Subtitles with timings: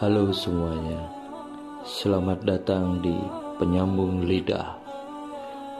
[0.00, 1.12] Halo semuanya,
[1.84, 3.12] selamat datang di
[3.60, 4.80] Penyambung Lidah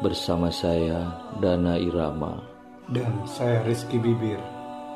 [0.04, 1.08] bersama saya
[1.40, 2.36] Dana Irama.
[2.92, 4.36] Dan saya Rizky Bibir.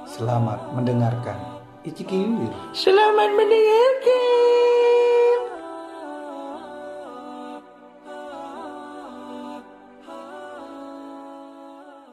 [0.04, 1.40] Selamat mendengarkan.
[1.88, 2.52] Iciki Bibir.
[2.76, 4.20] Selamat mendengarkan.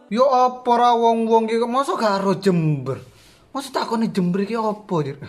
[0.08, 3.04] Yo apa ra wong-wong iki kok masa gak ro Jember?
[3.52, 5.20] Masa takone Jember iki apa, Dir?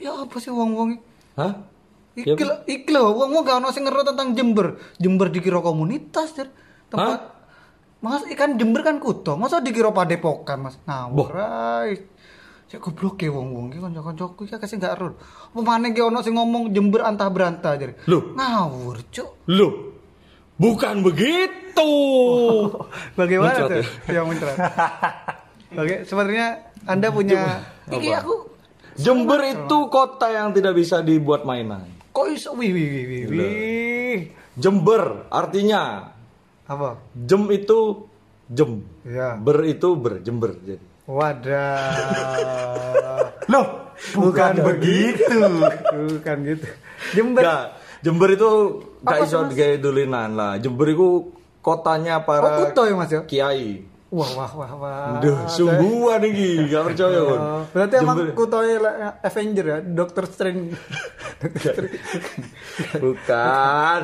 [0.00, 1.02] Ya apa sih wong-wong iki?
[1.36, 1.52] Hah?
[2.16, 4.76] Iki lho, iki lho, wong-wong gak ono sing ngerti tentang Jember.
[5.00, 6.48] Jember dikira komunitas, Dir.
[6.90, 7.38] Tempat
[8.00, 10.76] Mas ikan Jember kan kuto, masa dikira padepokan, Mas?
[10.88, 12.00] Ngawur ae.
[12.70, 15.20] Ya goblok ya wong-wong iki kanca-kancaku iki kasih gak ero.
[15.52, 17.96] Apa maneh ki ono sing ngomong Jember antah berantah, Dir.
[18.08, 18.32] Loh?
[18.36, 19.44] Ngawur, Cuk.
[19.52, 19.72] Loh,
[20.56, 21.92] bukan begitu.
[23.20, 23.86] Bagaimana Muncrat tuh?
[24.08, 24.56] Ya muncrat.
[25.76, 28.26] Oke, sebenarnya Anda punya iki Apa?
[28.26, 28.49] aku
[29.00, 31.88] Jember itu kota yang tidak bisa dibuat mainan.
[32.10, 33.22] kok iso wih wih wih wih.
[33.30, 34.18] wih.
[34.58, 36.10] Jember artinya
[36.66, 36.98] Apa?
[37.14, 38.06] jem itu
[38.46, 38.82] jem.
[39.06, 39.38] Ya.
[39.38, 40.82] Ber itu ber, Jember jadi.
[41.06, 41.78] Wadah.
[43.52, 43.66] Loh,
[44.14, 45.38] Bukan begitu.
[46.10, 46.66] Bukan gitu.
[47.14, 47.42] Jember.
[47.42, 47.64] Nggak,
[48.00, 48.50] Jember itu
[49.02, 50.52] gak iso digawe dulinan lah.
[50.56, 53.20] Jember itu kotanya Oh, para kuto ya, Mas ya?
[53.28, 53.84] kiai.
[54.10, 55.22] Wah, wah, wah, wah.
[55.22, 57.38] Duh, sungguhan iki, gak percaya kon.
[57.38, 58.18] Oh, berarti emang
[58.82, 60.74] lah, Avenger ya, Doctor Strange.
[63.02, 63.98] Bukan.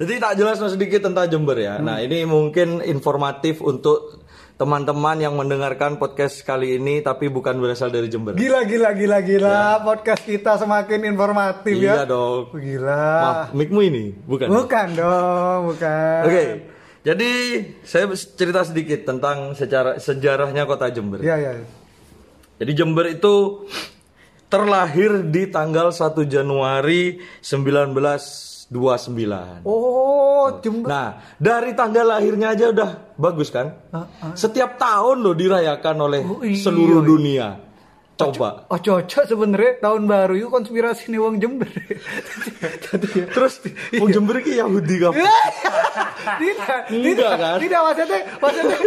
[0.00, 1.80] Jadi tak jelas sedikit tentang Jember ya.
[1.80, 1.88] Hmm.
[1.88, 4.20] Nah, ini mungkin informatif untuk
[4.60, 8.36] teman-teman yang mendengarkan podcast kali ini tapi bukan berasal dari Jember.
[8.36, 9.80] Gila, gila, gila, gila.
[9.80, 12.08] Podcast kita semakin informatif Iya ya.
[12.08, 12.52] dong.
[12.52, 13.04] Gila.
[13.24, 14.52] Maaf, mikmu ini bukan.
[14.52, 16.20] Bukan dong, bukan.
[16.28, 16.44] Oke.
[17.00, 17.32] Jadi
[17.80, 21.24] saya cerita sedikit tentang secara sejarahnya kota Jember.
[21.24, 21.64] Iya, iya.
[22.60, 23.64] Jadi Jember itu
[24.52, 28.68] terlahir di tanggal 1 Januari 1929.
[29.64, 30.92] Oh, Jember.
[30.92, 33.80] Nah, dari tanggal lahirnya aja udah bagus kan?
[34.36, 37.08] Setiap tahun loh dirayakan oleh Oh, iya, seluruh iya.
[37.08, 37.69] dunia.
[38.20, 38.48] Coba.
[38.68, 41.68] Oh cocok sebenarnya tahun baru itu konspirasi nih wong Jember.
[43.34, 43.54] Terus
[43.96, 45.24] wong Jember iki Yahudi kapan?
[46.40, 47.56] tidak, tidak, kan?
[47.56, 48.78] tidak maksudnya, maksudnya.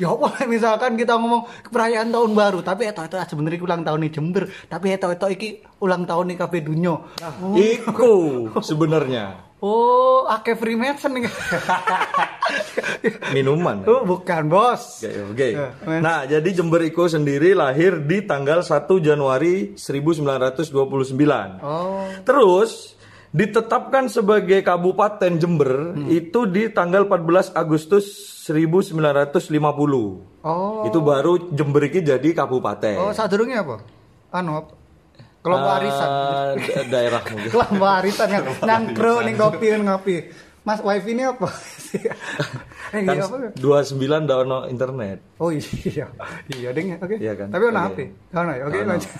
[0.00, 4.12] ya apa misalkan kita ngomong perayaan tahun baru, tapi itu itu sebenarnya ulang tahun nih
[4.16, 5.48] Jember, tapi itu itu iki
[5.84, 7.04] ulang tahun nih kafe Dunyo.
[7.52, 8.12] Iku
[8.68, 11.24] sebenarnya oh ake Freemason nih.
[13.32, 13.80] minuman.
[13.84, 15.00] oh bukan bos.
[15.00, 15.48] Oke, oke.
[15.50, 16.00] Ya, men.
[16.00, 18.68] Nah, jadi Jember Iko sendiri lahir di tanggal 1
[19.00, 20.68] Januari 1929.
[21.60, 22.92] Oh, Terus
[23.30, 26.06] ditetapkan sebagai Kabupaten Jember Hmm.
[26.06, 28.04] itu di tanggal 14 Agustus
[28.44, 30.22] 1950.
[30.44, 33.00] oh, Itu baru Jember iki jadi kabupaten.
[33.00, 33.80] oh sadurungnya apa?
[34.30, 34.72] Anu apa?
[35.44, 36.08] Kelompok arisan.
[36.08, 37.50] Ah, da- daerah mungkin.
[37.54, 40.16] Kelompok arisan yang nangkro nih kopi ngopi.
[40.64, 41.44] Mas wifi ini apa?
[42.96, 43.28] eh, Kan iya?
[43.52, 43.60] 29
[44.00, 45.36] ndak ono internet.
[45.36, 46.08] Oh iya,
[46.48, 47.20] iya ding, oke.
[47.20, 47.52] Iya kan?
[47.52, 47.80] Tapi ono.
[47.84, 47.98] HP,
[48.32, 49.12] ono ya, oke lanjut.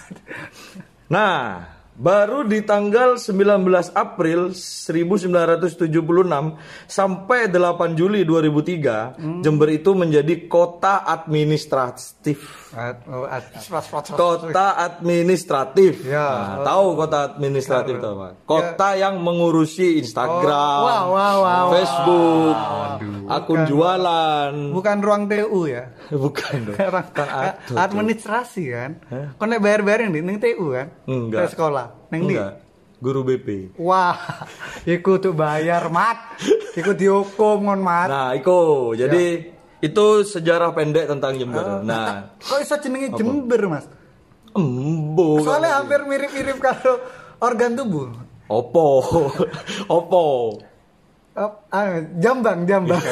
[1.06, 1.60] Nah,
[1.94, 3.60] baru di tanggal 19
[3.92, 5.92] April 1976
[6.88, 9.44] sampai 8 Juli 2003, Hmm.
[9.44, 12.63] Jember itu menjadi kota administratif.
[12.74, 13.26] Oh.
[14.18, 16.02] Kota administratif.
[16.02, 16.26] Ya.
[16.26, 18.28] Nah, tahu kota administratif itu apa?
[18.42, 22.56] Kota yang mengurusi Instagram, Oh, wow, wow, wow, Facebook,
[23.30, 24.52] akun jualan.
[24.74, 25.94] Bukan ruang TU ya.
[26.24, 26.76] Bukan dong.
[27.14, 28.90] Kan administrasi kan.
[29.38, 30.90] Kau nek bayar-bayar ning ning TU kan?
[31.06, 31.46] Enggak.
[31.46, 31.86] Ke sekolah.
[32.10, 32.34] Ndi?
[32.34, 32.52] Enggak.
[33.04, 33.76] Guru BP.
[33.76, 34.16] Wah,
[34.94, 36.40] iku tuh bayar mat.
[36.74, 38.08] Iku dihukum ngon mat.
[38.08, 38.92] Nah, Iko.
[38.96, 41.60] Jadi itu sejarah pendek tentang Jember.
[41.60, 43.84] Oh, Nah, Kok iso jenenge Jember, Mas?
[44.54, 45.42] embo.
[45.42, 47.02] Soalnya hampir mirip-mirip karo
[47.38, 48.06] organ tubuh.
[48.46, 49.02] Opo.
[49.98, 50.24] Opo.
[51.34, 53.02] Oh, ah, jambang, jambang.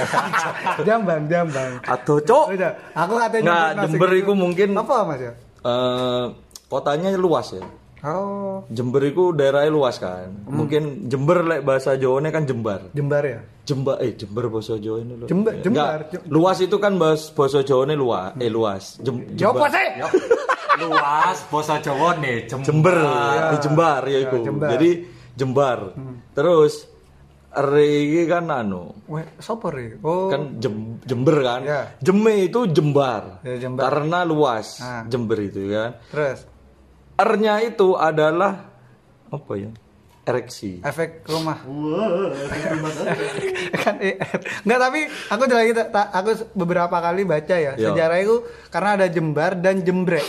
[0.86, 1.82] jambang, jambang.
[1.82, 2.54] Atau cok.
[2.54, 4.22] Udah, aku katanya Nggak, Jember gitu.
[4.22, 5.32] itu mungkin apa Mas ya?
[5.66, 6.24] eh,
[6.70, 7.66] kotanya luas ya.
[8.02, 10.26] Oh, Jember itu daerahnya luas kan.
[10.42, 10.58] Hmm.
[10.58, 12.90] Mungkin Jember lek bahasa Jawanya kan Jembar.
[12.90, 13.40] Jembar ya?
[13.62, 15.26] Jembar eh Jember bahasa Jawa ini loh.
[15.26, 15.98] Jember- Enggak, Jembar.
[16.10, 18.84] Jem- luas itu kan bahasa bahasa Jawa luas, eh luas.
[18.98, 19.70] Jem, Ya Jembar.
[19.70, 19.88] sih?
[20.82, 22.96] luas bahasa Jawa nih Jember, Jember,
[23.46, 24.36] di Jembar ya iku.
[24.40, 24.68] Jembar.
[24.72, 24.90] Jadi
[25.32, 25.78] Jembar.
[26.32, 26.74] Terus
[27.52, 30.00] Re iki kan anu, Weh, sopo re?
[30.00, 31.60] Oh, kan Jem- Jember kan.
[31.60, 31.84] Ya.
[32.00, 33.44] Jeme itu Jembar.
[33.44, 33.82] Ya, Jembar.
[33.84, 35.04] Karena luas Ah.
[35.04, 36.00] Jember itu kan.
[36.08, 36.48] terus
[37.16, 38.72] R-nya itu adalah
[39.28, 39.70] apa ya?
[40.22, 40.78] Ereksi.
[40.86, 41.58] efek rumah.
[43.82, 44.14] kan eh,
[44.62, 47.90] enggak tapi aku lagi aku beberapa kali baca ya Yo.
[47.90, 48.36] sejarah itu
[48.70, 50.22] karena ada jembar dan jembrek.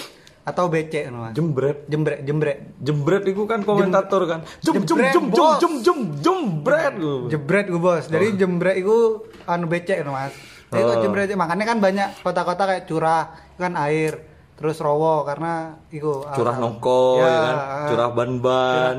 [0.44, 1.31] atau becek no.
[1.31, 1.88] Jembret.
[1.88, 2.57] Jembrek, jembrek.
[2.83, 4.44] Jembret itu kan komentator kan.
[4.59, 5.56] Jem jem Jembret, jem jem bos.
[5.56, 6.94] jem jem jembret.
[7.31, 8.03] Jebret gue bos.
[8.12, 10.35] Jadi jembrek itu anu becek no, Mas.
[10.68, 11.00] Jadi kok Oh.
[11.00, 14.32] jembrek makanya kan banyak kota-kota kayak curah kan air
[14.63, 17.56] terus rowo karena itu Curah nongko ya, kan.
[17.60, 17.88] ah.
[17.92, 18.95] Curah ban-ban.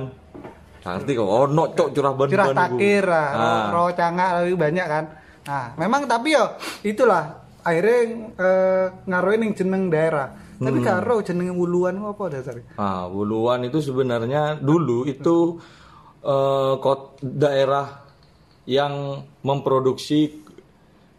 [0.84, 1.24] Ngerti kok.
[1.24, 2.32] Oh, no cok curah ban-ban.
[2.36, 3.64] curah takir lah, Ah.
[3.72, 5.04] rowo cangak lebih banyak kan.
[5.44, 6.44] Nah, memang tapi yo
[6.84, 7.24] itulah
[7.60, 7.96] akhirnya
[8.36, 10.28] eh, ngaruhin yang jeneng daerah.
[10.54, 10.86] Tapi Hmm.
[10.86, 12.76] karo jeneng wuluan apa dasarnya?
[12.76, 15.56] Ah, Wuluan itu sebenarnya dulu itu
[16.20, 18.04] eh, kot daerah
[18.64, 20.43] yang memproduksi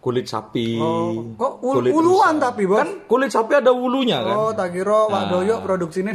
[0.05, 0.77] kulit sapi.
[0.77, 2.45] Oh, kok wul- kulit wuluan rusa.
[2.45, 2.77] tapi, Bos?
[2.77, 4.35] Kan kulit sapi ada wulunya kan.
[4.37, 5.25] Oh, tak kira Wak Ah.
[5.27, 6.13] Doyo produksinya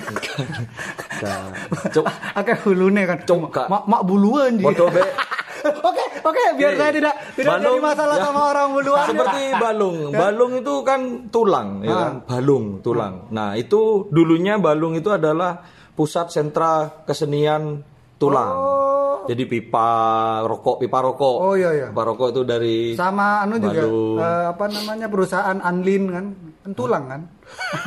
[1.19, 1.51] Nah,
[1.91, 2.07] cok
[2.39, 3.19] akeh hulune kan.
[3.51, 3.67] Kak.
[3.67, 4.71] mak mak buluan be.
[5.61, 8.25] Oke, oke, biar saya tidak tidak jadi Balung, masalah ya.
[8.25, 9.05] sama orang buluan.
[9.05, 9.97] Seperti balung.
[10.09, 11.99] Balung itu kan tulang, ya Ah.
[12.01, 12.13] kan?
[12.25, 13.29] Balung, tulang.
[13.29, 15.61] Nah, itu dulunya balung itu adalah
[15.93, 17.85] pusat sentra kesenian
[18.17, 18.55] tulang.
[18.57, 18.80] Oh.
[19.31, 19.88] Jadi pipa
[20.43, 21.37] rokok, pipa rokok.
[21.38, 21.87] Oh, iya, iya.
[21.94, 26.27] Pipa rokok itu dari sama anu juga eh, apa namanya perusahaan Anlin kan
[26.61, 27.23] Kan tulang kan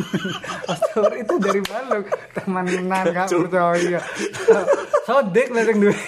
[0.71, 3.99] Astagfirullah itu dari balung temenan gak percaya
[5.05, 5.99] sodek lah yang duit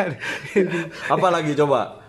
[1.14, 2.00] apa lagi coba?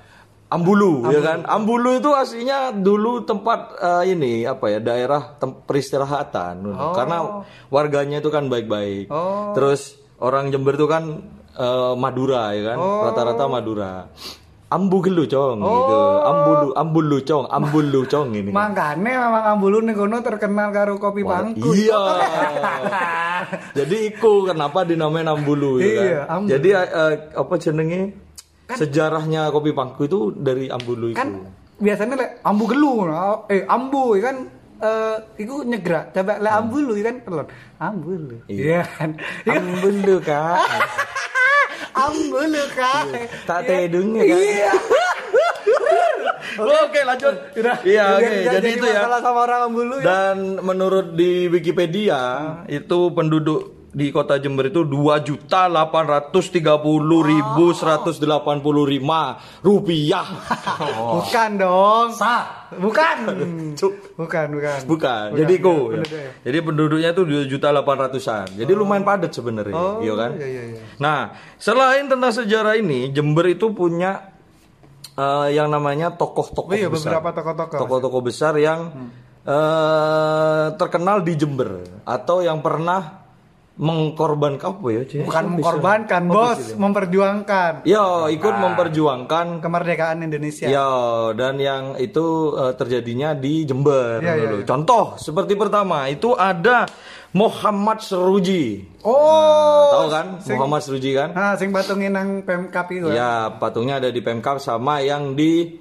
[0.51, 1.47] Ambulu, ya kan?
[1.47, 8.51] Ambulu itu aslinya dulu tempat eh, ini apa ya daerah peristirahatan karena warganya itu kan
[8.51, 9.07] baik-baik.
[9.07, 9.55] Oh.
[9.55, 13.03] Terus orang Jember itu kan eh, Madura ya kan, Oh.
[13.07, 13.91] rata-rata Madura.
[14.71, 18.55] Ambu gelu cong gitu, ambulu ambulu cong, ambulu cong ini.
[18.55, 21.99] makanya memang ambulu nih kono terkenal karo kopi pangku Iya.
[23.77, 26.05] Jadi iku kenapa dinamain Ambulu ya kan?
[26.07, 26.49] Iya, Ambulu.
[26.55, 28.01] Jadi eh, apa jenenge?
[28.71, 31.19] Sejarahnya kopi pangku itu dari Ambulu itu.
[31.19, 31.35] kan
[31.75, 32.93] biasanya lek ambu gelu
[33.49, 34.37] eh ambu ya kan
[34.81, 36.11] eh iku nyegrak.
[36.11, 37.15] Coba lek ambu lu ya kan?
[37.21, 37.47] Telon
[37.77, 38.81] ambu lu iya.
[38.97, 39.11] Kan?
[39.45, 40.57] Ambulu kak.
[42.05, 43.03] ambu lu kak.
[43.45, 44.37] Tak tedungnya kan.
[44.37, 44.71] iya.
[46.61, 47.35] Oke lanjut.
[47.55, 48.27] Udah, Iya oke.
[48.27, 49.01] nggak Jadi itu ya.
[49.23, 50.03] sama orang ambu lu ya.
[50.03, 52.21] Dan menurut di Wikipedia
[52.67, 58.63] itu penduduk di kota Jember itu dua juta delapan ratus tiga puluh ribu seratus delapan
[58.63, 60.23] puluh lima rupiah.
[61.19, 62.71] bukan dong Sa.
[62.71, 63.17] bukan
[64.15, 65.91] bukan bukan Bukan, jadi ku.
[65.91, 65.99] ya.
[65.99, 66.29] penduduknya.
[66.39, 68.47] Jadi penduduknya itu dua juta delapan ratusan.
[68.55, 70.31] Jadi lumayan padat sebenarnya, Oh, iya kan?
[70.39, 70.81] iya, iya, iya.
[70.95, 74.31] Nah, selain tentang sejarah ini, Jember itu punya
[75.13, 77.19] eh, yang namanya tokoh-tokoh Oh iya, besar.
[77.19, 77.75] beberapa tokoh-tokoh.
[77.75, 77.81] Hmm.
[77.83, 78.79] Tokoh-tokoh besar yang
[79.43, 83.20] eh, terkenal di Jember atau yang pernah
[83.73, 85.01] mengkorbankan apa ya?
[85.03, 85.23] Cie?
[85.23, 86.33] bukan Siapa mengorbankan bisa?
[86.33, 90.91] bos memperjuangkan Ya, ikut memperjuangkan kemerdekaan Indonesia Ya,
[91.33, 94.57] dan yang itu eh, terjadinya di Jember Ya, ya, dulu.
[94.59, 94.65] ya.
[94.65, 96.83] Contoh seperti pertama itu ada
[97.31, 98.83] Muhammad Seruji.
[99.01, 101.31] oh Tahu kan Muhammad Seruji kan?
[101.31, 103.15] nah sing batungin nang pemkap itu kan?
[103.15, 105.79] Ya, patungnya ada di Pemkap sama yang di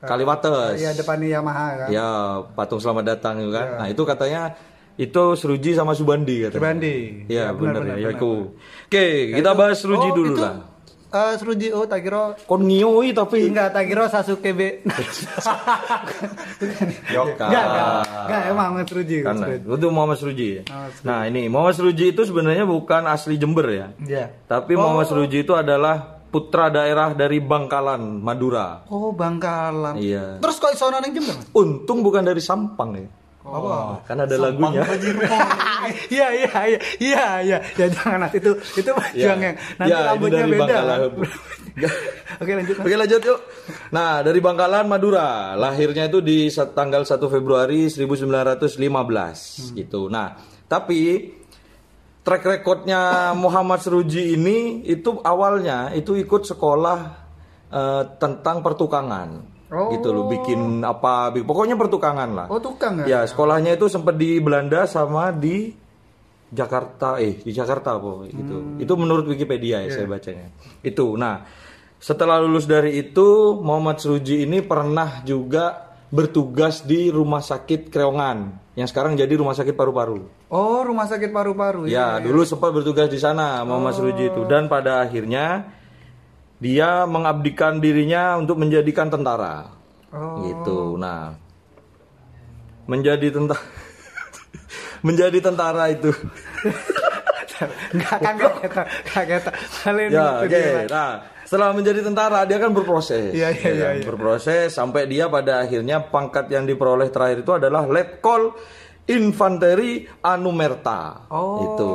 [0.00, 0.78] Kaliwates.
[0.78, 2.08] iya depannya Yamaha kan Ya,
[2.54, 3.66] patung selamat datang itu kan.
[3.76, 4.50] Nah, itu katanya
[4.94, 6.56] itu Seruji sama Subandi katanya.
[6.58, 6.94] Subandi.
[7.26, 8.12] Iya, Ya, benar benar, ya.
[8.12, 8.22] benar.
[8.84, 10.56] Oke, kita bahas Seruji Oh, dulu itu, lah.
[11.10, 14.60] eh, Seruji oh tak kira Kon ngioi tapi enggak tak kira Sasuke B
[17.10, 17.44] Yoka.
[17.44, 17.86] enggak enggak
[18.24, 20.48] enggak emang Seruji Kan, itu Muhammad Seruji.
[20.54, 20.62] ya?
[20.68, 20.88] Oh.
[21.02, 24.24] Nah ini Muhammad Seruji itu sebenarnya bukan asli Jember ya, Iya.
[24.46, 28.88] tapi Muhammad Seruji itu adalah putra daerah dari Bangkalan, Madura.
[28.88, 29.96] Oh Bangkalan.
[29.96, 30.38] Iya.
[30.38, 31.34] Terus kok iso nang Jember?
[31.34, 31.48] Mas?
[31.52, 33.08] Untung bukan dari Sampang ya.
[33.42, 34.06] Apa?
[34.06, 34.82] Kan ada lagunya.
[35.82, 39.34] Iya iya iya iya iya ya jangan nanti itu itu Iya.
[39.34, 39.40] yang
[39.82, 41.10] nanti Ya, rambutnya beda.
[42.42, 42.74] Oke lanjut.
[42.78, 42.84] Mas.
[42.86, 43.40] Oke lanjut yuk.
[43.90, 45.58] Nah dari Bangkalan, Madura.
[45.58, 50.06] Lahirnya itu di tanggal 1 Februari 1915 gitu.
[50.06, 50.38] Nah
[50.70, 51.34] tapi
[52.22, 56.98] track recordnya Muhammad Seruji ini itu awalnya itu ikut sekolah
[57.74, 59.51] eh, tentang pertukangan.
[59.72, 59.88] Oh.
[59.96, 62.46] Gitu loh, bikin apa, pokoknya pertukangan lah.
[62.52, 63.04] Oh tukang ya?
[63.08, 65.72] Ya, sekolahnya itu sempat di Belanda sama di
[66.52, 68.56] Jakarta, eh di Jakarta apa gitu.
[68.60, 68.76] Hmm.
[68.76, 69.94] Itu menurut Wikipedia ya Iya.
[69.96, 70.46] saya bacanya.
[70.84, 71.16] Itu.
[71.16, 71.48] Nah,
[71.96, 78.84] setelah lulus dari itu Muhammad Seruji ini pernah juga bertugas di Rumah Sakit Kreongan yang
[78.84, 80.44] sekarang jadi Rumah Sakit Paru-Paru.
[80.52, 85.00] Oh rumah sakit paru-paru Ya, dulu sempat bertugas di sana Muhammad Seruji itu dan pada
[85.00, 85.64] akhirnya
[86.62, 89.66] dia mengabdikan dirinya untuk menjadikan tentara.
[90.14, 90.46] Oh.
[90.46, 90.94] Gitu.
[90.94, 91.34] Nah,
[92.86, 93.66] menjadi tentara
[95.06, 96.14] menjadi tentara itu.
[97.94, 98.34] Enggak kan
[99.26, 99.50] kita.
[99.82, 100.82] Kalian ya, itu dia.
[100.86, 101.10] Nah,
[101.42, 103.34] setelah menjadi tentara dia kan berproses.
[103.34, 103.94] Iya, iya, Ya iya, kan?
[103.98, 104.04] iya.
[104.06, 108.54] Berproses sampai dia pada akhirnya pangkat yang diperoleh terakhir itu adalah Letkol
[109.10, 111.26] Infanteri Anumerta.
[111.26, 111.92] Oh, Itu.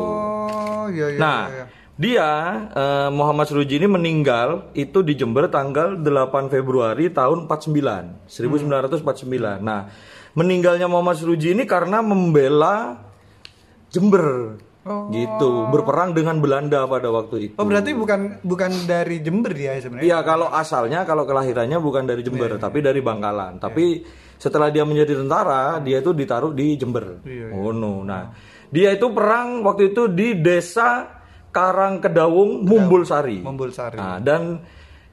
[0.91, 1.19] iya iya.
[1.19, 1.65] Nah, iya, iya.
[1.97, 2.29] Dia
[2.77, 9.01] eh, Muhammad Suruji ini meninggal itu di Jember tanggal 8 Februari tahun 49, 1949.
[9.65, 9.89] Nah,
[10.37, 13.01] meninggalnya Muhammad Suruji ini karena membela
[13.89, 14.57] Jember.
[14.87, 17.53] Gitu, berperang dengan Belanda pada waktu itu.
[17.59, 20.07] Oh, berarti bukan bukan dari Jember dia sebenarnya.
[20.07, 23.59] Iya, kalau asalnya kalau kelahirannya bukan dari Jember, tapi dari Bangkalan.
[23.59, 24.07] Tapi
[24.39, 27.19] setelah dia menjadi tentara, dia itu ditaruh di Jember.
[27.51, 28.07] Oh no.
[28.07, 28.31] Nah,
[28.71, 31.16] dia itu perang waktu itu di desa
[31.57, 33.41] Karangkedawung, Mumbulsari.
[33.41, 33.97] Mumbulsari.
[33.97, 34.61] Nah, dan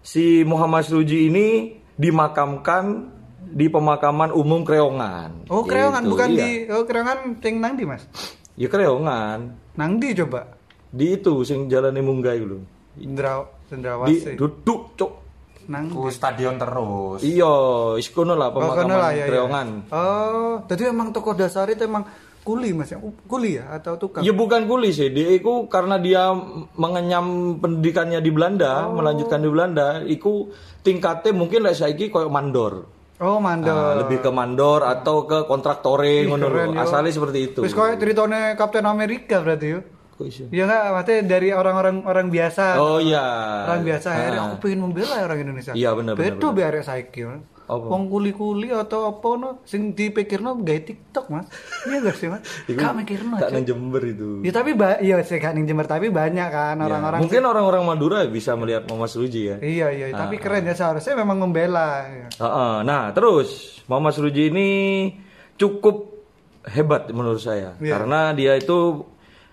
[0.04, 3.08] si Muhammad Suruji ini dimakamkan
[3.48, 5.48] di pemakaman umum Kreongan.
[5.48, 6.40] Oh, Kreongan Gitu, bukan iya.
[6.44, 8.04] di Oh, Kreongan ting nang di, Mas?
[8.60, 9.56] Ya Kreongan.
[9.80, 10.52] Nang di coba.
[10.92, 12.44] Di itu sing jalan Munggah itu.
[12.44, 12.58] lho.
[13.00, 14.36] Indra Di Cendrawasih.
[14.36, 15.12] duduk, cok.
[15.64, 17.24] Nang Ku stadion terus.
[17.24, 17.48] Iya,
[17.96, 19.26] iskono lah Oh, kono pemakaman lah, ya, ya.
[19.32, 19.68] Kreongan.
[19.88, 22.04] Oh, jadi emang tokoh dasar itu emang
[22.44, 23.00] kuli Mas ya?
[23.00, 24.20] Kuli ya atau tukang?
[24.20, 26.28] Ya bukan kuli sih, dia itu karena dia
[26.76, 29.00] mengenyam pendidikannya di Belanda, Oh.
[29.00, 32.92] melanjutkan di Belanda, itu tingkatnya mungkin lah saiki koyo mandor.
[33.18, 33.72] Oh, mandor.
[33.72, 36.50] Nah, lebih ke mandor atau ke kontraktore ngono.
[36.76, 37.60] Asalnya seperti itu.
[37.62, 39.84] Terus kayak ceritanya Kapten Amerika berarti yuk.
[40.54, 42.78] Iya enggak, maksudnya dari orang-orang orang biasa.
[42.78, 43.22] Oh iya.
[43.66, 44.48] Orang biasa akhirnya Ah.
[44.50, 45.72] aku pengen membela orang Indonesia.
[45.74, 47.22] Iya, bener, bener, Betul biar saiki.
[47.64, 47.80] Apa?
[47.86, 51.48] Wong kuli-kuli atau apa no sing dipikirno gawe TikTok, Mas.
[51.82, 52.44] Iya gak sih, Mas?
[52.70, 53.34] Gak mikirno.
[53.34, 53.52] Gak Cok.
[53.52, 54.30] nang Jember itu.
[54.40, 57.82] Ya tapi ba- iya sih gak ning Jember tapi banyak kan Ya, orang-orang Mungkin orang-orang
[57.82, 59.56] Madura bisa melihat Muhammad Suruji ya.
[59.58, 62.04] Iya iya, Ah, tapi keren ya seharusnya memang membela.
[62.04, 62.26] ya.
[62.30, 62.74] Heeh.
[62.82, 63.48] Nah, terus
[63.84, 64.68] Muhammad Suruji ini
[65.54, 66.12] cukup
[66.66, 67.92] hebat menurut saya Iya.
[67.94, 69.08] karena dia itu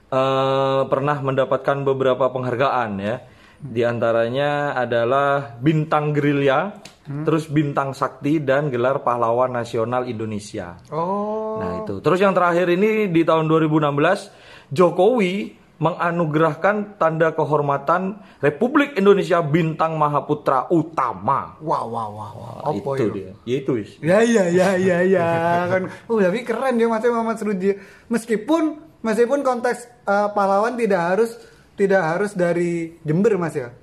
[0.10, 3.15] eh, pernah mendapatkan beberapa penghargaan ya.
[3.58, 6.75] Di antaranya adalah bintang gerilya,
[7.12, 7.27] Hmm.
[7.27, 10.80] terus bintang sakti dan gelar pahlawan nasional Indonesia.
[10.88, 11.60] Oh.
[11.60, 12.00] Nah, itu.
[12.00, 20.70] Terus yang terakhir ini di tahun 2016 Jokowi menganugerahkan tanda kehormatan Republik Indonesia Bintang Mahaputra
[20.70, 21.58] Utama.
[21.60, 22.53] Wah wah wah wah.
[22.70, 23.06] Apa itu itu?
[23.18, 23.32] dia.
[23.50, 23.91] Ya itu wis.
[24.00, 25.27] Ya iya ya ya ya
[25.68, 25.89] kan.
[26.06, 27.82] Oh tapi keren dia Mas Muhammad Suruji.
[28.13, 31.34] Meskipun meskipun konteks eh, pahlawan tidak harus
[31.74, 33.74] tidak harus dari Jember Mas ya.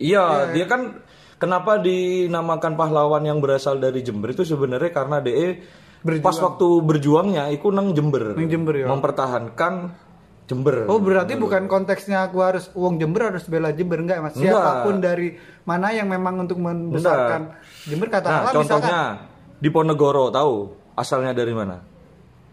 [0.00, 1.04] Iya, dia kan
[1.44, 5.60] kenapa dinamakan pahlawan yang berasal dari Jember itu sebenarnya karena DE
[6.24, 8.32] pas waktu berjuangnya itu nang Jember.
[8.32, 8.88] Nang Jember, ya.
[8.88, 9.92] Mempertahankan
[10.44, 10.84] Jember.
[10.88, 14.36] Oh berarti bukan konteksnya aku harus uang Jember harus bela Jember enggak Mas?
[14.36, 14.52] Enggak.
[14.52, 15.28] Siapa pun dari
[15.64, 17.56] mana yang memang untuk membesarkan
[17.88, 20.54] Jember Nah, katakanlah contohnya misalkan di Ponegoro tahu
[21.00, 21.80] asalnya dari mana?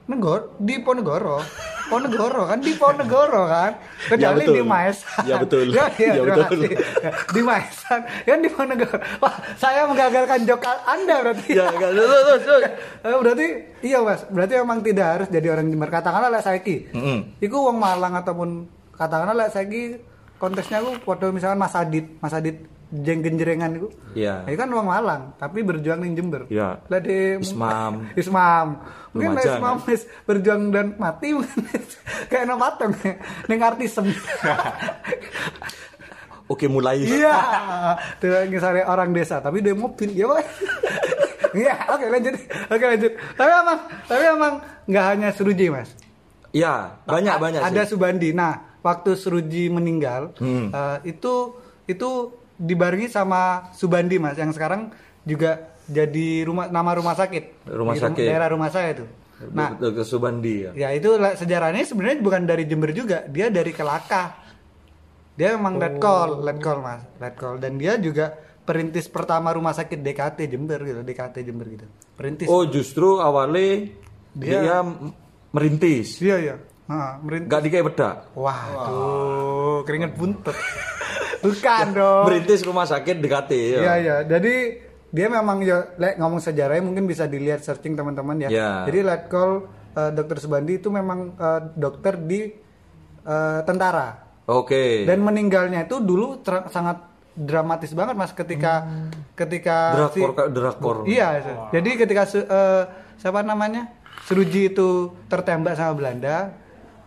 [0.08, 1.44] Negor di Ponegoro.
[1.92, 3.76] Ponegoro kan di Ponegoro kan.
[4.08, 5.24] Kecuali Ya, di Maesan.
[5.28, 5.68] Ya, betul.
[5.76, 6.60] ya, ya, Ya, terima betul.
[7.36, 8.98] Di Maesan kan di Ponegoro.
[9.20, 11.52] Wah, saya menggagalkan jok Anda berarti.
[11.52, 12.64] Ya, terus, terus.
[13.02, 13.48] Eh, berarti
[13.82, 15.90] iya Mas, berarti memang tidak harus jadi orang Jember.
[15.90, 16.76] Katakanlah lek saiki.
[16.94, 17.42] Mm-mm.
[17.42, 19.98] Iku wong Malang ataupun katakanlah lek saiki
[20.38, 23.88] konteksnya aku foto misalkan Mas Adit, Mas Adit jeng genjrengan itu.
[24.14, 24.44] Iya.
[24.44, 26.44] Itu kan wong Malang, tapi berjuang ning Jember.
[26.52, 26.84] Iya.
[26.84, 27.94] Lah di Ismam.
[28.20, 28.68] Ismam.
[29.12, 31.64] Mungkin lah Lumajang, Ismam wis berjuang dan mati mungkin
[32.32, 32.92] kayak no patung
[33.48, 34.12] ning artisem.
[36.52, 37.00] Oke, mulai.
[37.00, 37.38] Iya.
[38.20, 40.44] Tuh misalnya orang desa tapi dia mobil ya Pak.
[41.52, 42.36] Iya, oke lanjut.
[42.68, 43.12] Oke lanjut.
[43.36, 45.96] Tapi emang tapi emang nggak hanya Suruji, Mas.
[46.52, 47.96] Iya, banyak banyak Ada sih.
[47.96, 48.36] Subandi.
[48.36, 50.72] Nah, waktu Suruji meninggal, Hmm.
[50.72, 51.56] eh, itu
[51.88, 52.10] itu
[52.62, 57.66] dibarengi sama Subandi, Mas, yang sekarang juga jadi rumah nama rumah sakit.
[57.66, 58.22] Rumah Di sakit.
[58.22, 59.06] daerah rumah saya itu.
[59.42, 60.06] Nah, Dr.
[60.06, 60.72] Subandi ya.
[60.78, 64.38] ya itu sejarahnya sebenarnya bukan dari Jember juga, dia dari Kelaka.
[65.34, 65.82] Dia memang Oh.
[65.82, 71.42] letkol, letkol Mas, letkol dan dia juga perintis pertama rumah sakit DKT Jember gitu, DKT
[71.42, 71.90] Jember gitu.
[72.14, 72.46] Perintis.
[72.46, 73.90] Oh, justru awalnya
[74.32, 74.86] dia, Dia-
[75.50, 76.22] merintis.
[76.22, 76.56] Iya, iya.
[76.92, 77.48] Heeh, merintis.
[77.48, 78.16] Gak dikei bedak.
[78.36, 80.58] Waduh, keringet buntut.
[81.46, 82.24] Bukan dong.
[82.28, 83.80] Merintis rumah sakit DKT ya.
[83.80, 84.18] Iya iya.
[84.28, 84.56] Jadi
[85.12, 88.50] dia memang ya lek ngomong sejarahnya mungkin bisa dilihat searching teman-teman ya.
[88.52, 88.72] Ya.
[88.86, 92.52] Jadi Letkol eh, Dokter Subandi itu memang eh, dokter di
[93.26, 94.22] eh, tentara
[94.52, 95.08] Oke.
[95.08, 98.84] dan meninggalnya itu dulu sangat dramatis banget mas ketika
[99.34, 100.98] ketika drakor kayak drakor.
[101.08, 101.28] Iya.
[101.74, 102.84] Jadi ketika eh,
[103.18, 106.61] siapa namanya Suruji itu tertembak sama Belanda.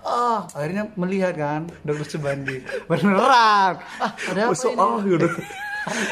[0.05, 3.81] Ah, akhirnya melihat kan Dokter Subandi beneran.
[3.99, 4.81] Ah, ada apa Masuk ini?
[4.81, 5.29] ah gitu.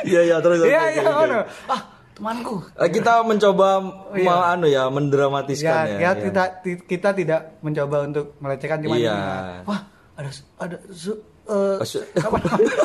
[0.04, 0.60] Iya iya terus.
[0.60, 1.40] terus, Iya iya.
[1.66, 1.80] Ah,
[2.12, 2.60] temanku.
[2.74, 3.68] Eh, Kita mencoba
[4.12, 4.24] iya.
[4.26, 5.96] ma- anu ya mendramatiskan Ya, ya.
[5.98, 6.10] ya, ya.
[6.20, 6.42] kita
[6.82, 9.12] kita tidak mencoba untuk melecehkan cuma Iya.
[9.12, 9.80] ini, Wah,
[10.14, 12.06] ada ada su- eh, Asy-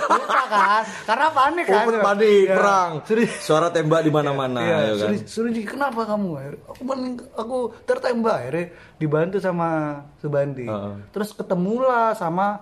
[0.10, 2.56] lupa kan karena panik kan Oh, panik, Ya.
[2.56, 2.92] perang.
[3.38, 4.98] Suara tembak di mana-mana, Iya, ya kan.
[5.14, 6.30] suruh, suruh Ji, kenapa kamu?
[6.68, 9.70] Aku paling- aku tertembak akhirnya dibantu sama
[10.18, 10.66] Subandi.
[10.66, 10.94] Heeh.
[11.10, 12.60] Terus ketemulah sama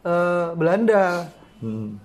[0.00, 1.26] eh, Belanda.
[1.58, 1.98] Hmm.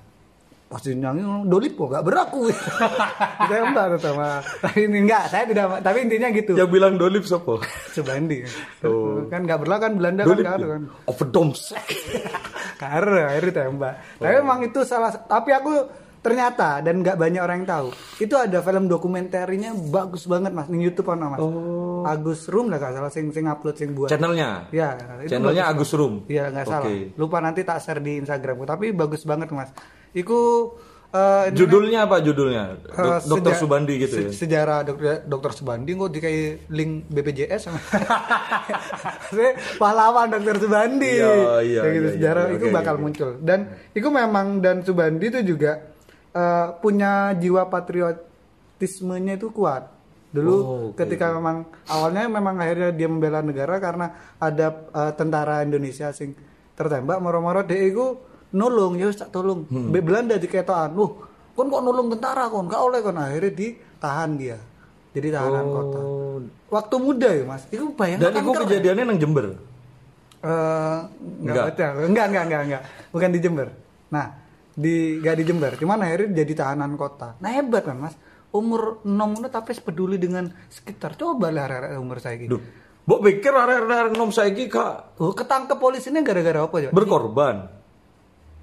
[0.73, 2.49] Pas dinyanyi Dolipo gak beraku.
[2.49, 4.41] Ditembak sama.
[4.41, 6.57] Tapi ini enggak, saya tidak tapi intinya gitu.
[6.57, 7.61] Yang bilang dolip siapa?
[7.93, 8.41] Subandi.
[8.81, 9.21] Oh.
[9.29, 10.41] Kan gak berlaku kan Belanda Dolip.
[10.41, 10.81] kan gak ada kan.
[11.05, 11.61] Overdoms.
[12.81, 13.93] Karena akhirnya tembak.
[14.17, 15.73] Tapi emang itu salah tapi aku
[16.23, 20.79] ternyata dan nggak banyak orang yang tahu itu ada film dokumenterinya bagus banget mas di
[20.79, 21.43] YouTube ono mas
[22.07, 24.71] Agus Rum lah salah sing sing upload sing buat Channelnya.
[24.71, 24.95] ya
[25.27, 26.23] Channelnya Agus Rum.
[26.31, 26.87] Iya nggak salah.
[26.87, 27.11] Oke.
[27.19, 28.63] Lupa nanti tak share di Instagramku.
[28.63, 29.71] Tapi bagus banget mas.
[30.13, 30.39] Iku
[31.13, 32.63] ini Judulnya apa judulnya?
[32.89, 34.29] eh, Dokter Subandi gitu se- ya.
[34.33, 37.77] Sejarah dokter dokter Subandi kok dikai link BPJS sama.
[39.75, 41.13] Pahlawan dokter Subandi.
[41.13, 43.01] Iya, iya, Kayak gitu iya, sejarah iya, itu oke, bakal oke.
[43.03, 43.29] muncul.
[43.39, 43.59] Dan
[43.91, 45.71] itu memang dan Subandi itu juga
[46.31, 49.89] eh, punya jiwa patriotismenya itu kuat.
[50.29, 55.61] Dulu Oh, oke, ketika memang awalnya memang akhirnya dia membela negara karena ada eh, tentara
[55.61, 56.33] Indonesia sing
[56.73, 58.17] tertembak moro-moro dia itu
[58.53, 59.65] nulung ya tak tolong.
[59.67, 59.89] Hmm.
[59.89, 61.11] Be Belanda diketokan, "Loh,
[61.53, 62.69] kon kok nulung tentara kon?
[62.69, 64.57] Gak oleh kon." Akhirnya ditahan dia.
[65.13, 65.99] Jadi tahanan kota.
[66.01, 66.37] Oh.
[66.73, 67.69] Waktu muda ya, Mas.
[67.69, 68.61] Itu bayangkan Dan itu keren.
[68.65, 69.45] kejadiannya nang Jember.
[70.43, 70.97] Eh,
[71.39, 71.77] Enggak.
[71.77, 72.81] enggak, enggak, enggak, enggak, enggak.
[73.13, 73.67] Bukan di Jember.
[74.09, 74.25] Nah,
[74.73, 77.37] di enggak di Jember, cuman akhirnya jadi tahanan kota.
[77.39, 78.15] Nah, hebat kan, Mas.
[78.53, 81.17] Umur 6 udah tapi peduli dengan sekitar.
[81.17, 82.57] Coba lah umur saya gitu.
[82.57, 82.61] Duh.
[83.03, 86.89] Mbok pikir arek-arek nom saiki kak Oh, ketangkep polisinya gara-gara apa ya?
[86.95, 87.67] berkorban.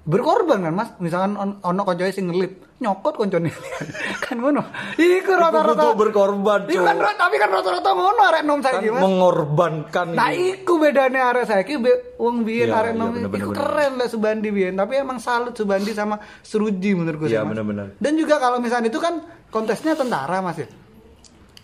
[0.01, 3.53] Berkorban kan mas misalkan on, ono koncoe sing ngelip nyokot koncone
[4.25, 4.65] kan ngono
[4.97, 10.17] iku rata-rata berkorban, Iku kan tapi kan rata-rata ngono arek nom Kan saiki mas mengorbankan
[10.17, 10.65] Nah itu.
[10.65, 13.57] iku bedanya arek saiki be wong biyen Iya, arek iya, nom bener, bener, iku bener.
[13.61, 17.53] keren lah Subandi biyen tapi emang salut Subandi sama Seruji menurutku sih, Iya, Mas.
[17.53, 17.93] bener-bener.
[18.01, 20.65] Dan juga kalau misalnya itu kan kontesnya tentara Mas ya.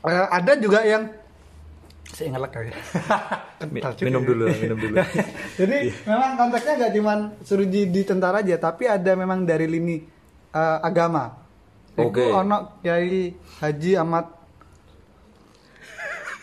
[0.06, 1.10] Eh, ada juga yang
[2.14, 2.72] saya ngelek kali.
[4.06, 4.30] Minum ya.
[4.30, 4.96] dulu, minum dulu.
[5.60, 9.98] Jadi memang konteksnya nggak cuma Seruji di tentara aja, tapi ada memang dari lini
[10.54, 11.34] eh, agama.
[11.98, 12.22] Oke.
[12.22, 14.38] Iku ono Kiai Haji Ahmad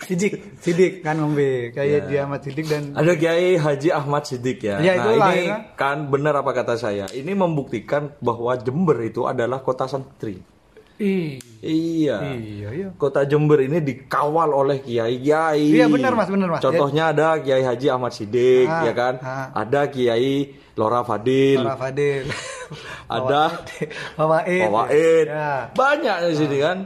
[0.05, 2.05] Sidik, Sidik kan ngombe, Kiai Ya.
[2.05, 4.77] Haji Ahmad Sidik dan Ada Kiai Haji Ahmad Siddiq ya.
[4.85, 5.57] Iya, nah itulah, ini ya.
[5.81, 7.09] kan benar apa kata saya.
[7.09, 10.45] Ini membuktikan bahwa Jember itu adalah kota santri.
[10.95, 12.17] Ih, Iya.
[12.39, 12.89] iya iya.
[12.95, 15.75] Kota Jember ini dikawal oleh kiai-kiai.
[15.75, 16.63] Iya, benar, Mas, benar, Mas.
[16.63, 19.15] Contohnya ada Kiai Haji Ahmad Siddiq, Ah, ya kan?
[19.19, 19.51] ah.
[19.59, 22.31] Ada Kiai Lora Fadil, Para Fadil.
[23.17, 23.43] ada
[24.15, 24.63] Fawaid.
[24.71, 25.27] Fawaid.
[25.27, 25.71] Ya.
[25.73, 26.79] Banyak di sini kan.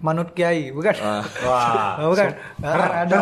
[0.00, 0.96] Manut Kiai, bukan?
[0.96, 1.22] Ah.
[1.46, 1.92] Wah.
[2.08, 2.30] Bukan.
[2.64, 3.18] Ah, ada.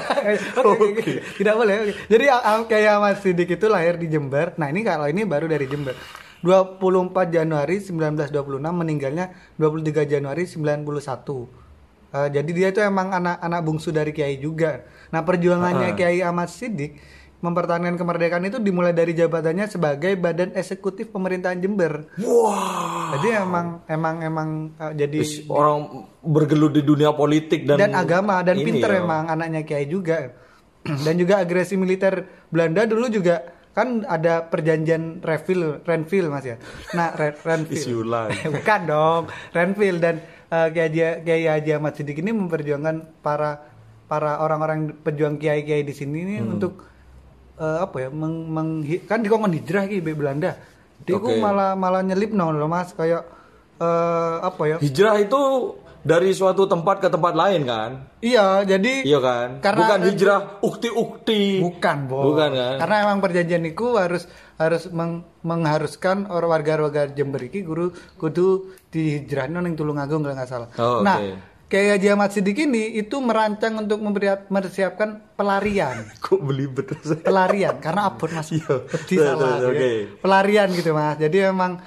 [0.64, 1.12] Oke, oke.
[1.36, 1.92] Tidak boleh.
[2.08, 4.56] Jadi ah, ah, kayak Mas Sidik itu lahir di Jember.
[4.56, 5.92] Nah, ini kalau ini baru dari Jember.
[6.44, 11.48] 24 Januari 1926 meninggalnya 23 Januari 91.
[12.14, 14.84] Eh, jadi dia itu emang anak-anak bungsu dari Kiai juga.
[15.08, 15.96] Nah, perjuangannya Ah.
[15.96, 17.00] Kiai Ahmad Sidik
[17.40, 22.08] mempertahankan kemerdekaan itu dimulai dari jabatannya sebagai badan eksekutif pemerintahan Jember.
[22.20, 23.16] Wah.
[23.16, 28.40] Jadi emang emang emang eh, jadi Wis, Orang bergelut di dunia politik dan dan, agama
[28.40, 29.00] dan pinter ya.
[29.00, 30.32] emang anaknya Kiai juga
[31.04, 36.56] dan juga agresi militer Belanda dulu juga kan ada perjanjian Renville Renville mas ya?
[36.92, 38.06] Nah Re- Renville.
[38.54, 39.98] Bukan dong Renville.
[39.98, 43.66] Dan eh, Kiai Kiai Haji Ahmad Siddiq ini memperjuangkan para
[44.04, 46.54] para orang-orang pejuang Kiai Kiai di sini ini Hmm.
[46.54, 46.86] untuk
[47.56, 50.54] eh, apa ya meng, meng- kan dikongkon hijrah ki be Belanda.
[51.00, 51.36] Dia Oke.
[51.36, 52.90] malah malah nyelip no loh mas.
[52.90, 53.26] Kayak
[53.76, 54.76] eh, apa ya?
[54.78, 55.40] Hijrah itu
[56.04, 57.90] dari suatu tempat ke tempat lain kan?
[58.20, 59.48] iya jadi Iya kan?
[59.58, 61.58] Karena- Bukan hijrah ukti-ukti.
[61.58, 62.30] Bukan, Bo.
[62.30, 62.76] Bukan kan?
[62.78, 69.58] Karena emang perjanjian itu harus harus meng- mengharuskan orang warga-warga Jember iki guru kudu dihijrahno
[69.58, 70.68] ning Tulungagung kalau nggak salah.
[70.76, 71.34] Oh, nah, oke.
[71.66, 76.04] kayak Haji Ahmad Siddiq ini itu merancang untuk memberi- mempersiapkan pelarian.
[76.22, 77.24] Kok belibet rasanya?
[77.24, 78.52] pelarian karena abot Mas.
[78.52, 78.76] Iya.
[79.08, 79.68] Salah, ya.
[79.68, 79.92] oke.
[80.20, 81.16] Pelarian gitu Mas.
[81.16, 81.80] Jadi memang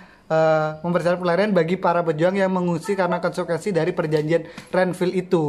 [0.83, 5.45] mempersiapkan pelarian bagi para pejuang yang mengungsi karena konsekuensi dari perjanjian Renville itu.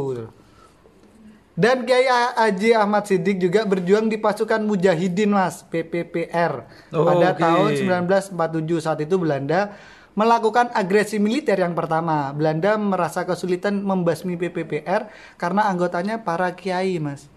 [1.59, 6.63] Dan Kiai Haji Ahmad Siddiq juga berjuang di pasukan Mujahidin Mas, PPPR.
[6.95, 7.43] Oh, pada oke.
[7.43, 9.75] tahun 1947 saat itu Belanda
[10.15, 12.31] melakukan agresi militer yang pertama.
[12.31, 17.27] Belanda merasa kesulitan membasmi PPPR karena anggotanya para kiai, Mas.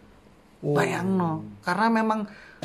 [0.62, 2.20] Bayangno, karena memang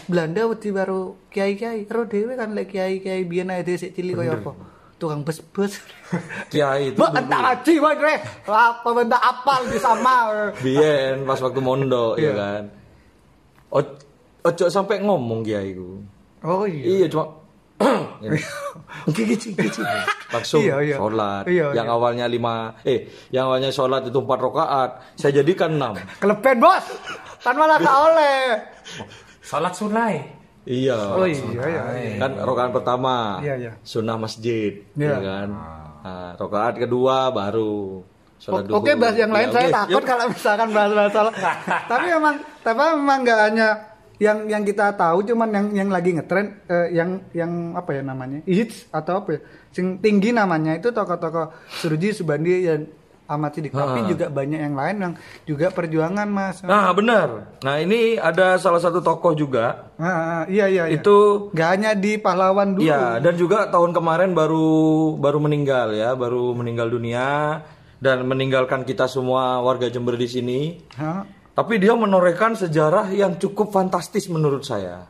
[0.06, 4.38] Belanda wedi baru kiai-kiai, ro dhewe kan lek kiai-kiai biyen ae dhewe sik cilik kaya
[4.38, 4.54] apa.
[4.98, 5.78] Tukang bes-bes.
[6.54, 8.16] Kiai itu Mbak entak ngaji wae re.
[8.50, 10.18] Apa bentak apal di sama.
[10.66, 12.64] Biyen pas waktu mondok ya kan.
[14.42, 16.02] Ojo sampai ngomong kiai ku.
[16.42, 17.06] Oh iya.
[17.06, 17.30] Iya cuma
[18.18, 18.42] Gini.
[19.08, 19.82] Gigi, gigi.
[20.28, 20.98] langsung Iya, iya.
[20.98, 21.94] sholat Iya, yang iya.
[21.94, 26.82] awalnya lima eh yang awalnya sholat itu empat rakaat saya jadikan enam Kelepen bos.
[27.40, 28.40] Kan malah tak oleh.
[29.40, 30.16] Salat sunai.
[30.66, 31.84] iya Oh iya iya.
[31.96, 32.14] iya.
[32.18, 33.72] kan rokaat pertama Iya, iya.
[33.82, 35.08] sunnah masjid Iya.
[35.08, 35.48] ya kan
[36.04, 38.04] nah, rokaat kedua baru
[38.36, 39.00] sholat Oke duhur.
[39.00, 39.76] bahas yang lain Ya, saya oke.
[39.78, 40.04] takut Yuk.
[40.04, 41.28] kalau misalkan bahas-bahas soal.
[41.92, 43.70] tapi memang tapi memang nggak hanya
[44.18, 48.42] yang yang kita tahu cuman yang yang lagi ngetren eh, yang yang apa ya namanya
[48.44, 52.82] hits atau apa ya sing tinggi namanya itu tokoh-tokoh Surji Subandi dan
[53.28, 58.16] Ahmad Siddiq tapi juga banyak yang lain yang juga perjuangan mas nah benar nah ini
[58.16, 60.98] ada salah satu tokoh juga Ah, iya iya, iya.
[60.98, 64.70] itu nggak hanya di pahlawan dulu Iya, dan juga tahun kemarin baru
[65.20, 67.60] baru meninggal ya, baru meninggal dunia
[67.98, 70.60] dan meninggalkan kita semua warga Jember di sini.
[70.94, 71.26] Hah?
[71.58, 75.10] Tapi dia menorehkan sejarah yang cukup fantastis menurut saya.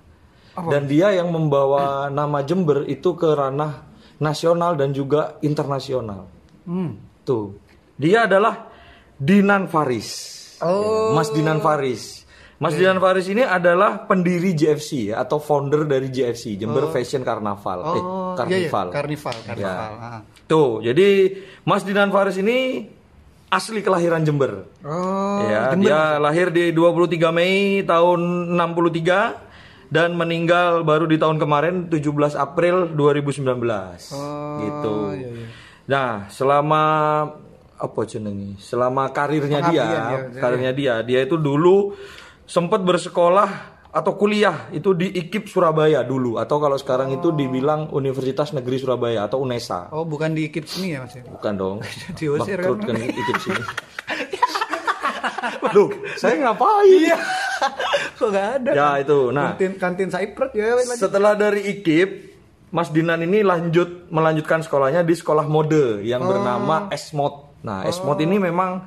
[0.57, 3.83] Dan dia yang membawa nama Jember itu ke ranah
[4.17, 6.25] nasional dan juga internasional.
[6.65, 6.97] Hmm.
[7.21, 7.53] Tuh.
[7.99, 8.71] Dia adalah
[9.19, 10.09] Dinan Faris.
[10.63, 11.13] Oh.
[11.13, 12.25] Mas Dinan Faris.
[12.57, 17.79] Mas Dinan Faris ini adalah pendiri JFC ya, atau founder dari JFC, Jember Fashion Carnaval.
[17.85, 18.69] eh, Oh, iya, iya.
[18.73, 18.87] Carnival.
[18.89, 19.35] Karnival.
[19.61, 19.73] Ya.
[19.77, 20.19] Ah.
[20.49, 21.37] Tuh, jadi
[21.69, 22.89] Mas Dinan Faris ini
[23.47, 24.67] asli kelahiran Jember.
[24.83, 25.87] Oh, ya, Jember.
[25.87, 29.47] dia lahir di 23 Mei tahun 63
[29.87, 33.47] dan meninggal baru di tahun kemarin 17 April 2019.
[34.11, 34.95] Oh, gitu.
[35.15, 35.47] iya, iya.
[35.87, 36.83] Nah, selama
[37.79, 38.59] apa jenengi?
[38.59, 40.19] Selama karirnya dia, dia, iya.
[40.41, 41.95] karirnya dia, dia itu dulu
[42.43, 48.51] sempat bersekolah atau kuliah itu di IKIP Surabaya dulu atau kalau sekarang itu dibilang Universitas
[48.51, 49.89] Negeri Surabaya atau UNESA.
[49.89, 51.23] Oh, bukan di Kip sini ya Mas ya?
[51.25, 51.75] Bukan dong.
[52.17, 52.77] Diusir kan?
[52.77, 53.61] kan IKIP sini.
[55.75, 56.87] Loh, saya ngapain?
[56.87, 57.17] Iya.
[58.19, 58.69] Kok nggak ada?
[58.73, 59.19] Ya itu.
[59.29, 60.97] Nah, kantin kantin Cyprus ya lanjut.
[60.97, 62.09] setelah dari IKIP,
[62.71, 66.29] Mas Dinan ini lanjut melanjutkan sekolahnya di sekolah mode yang Oh.
[66.29, 67.61] bernama Esmod.
[67.63, 68.85] Nah, Esmod ini memang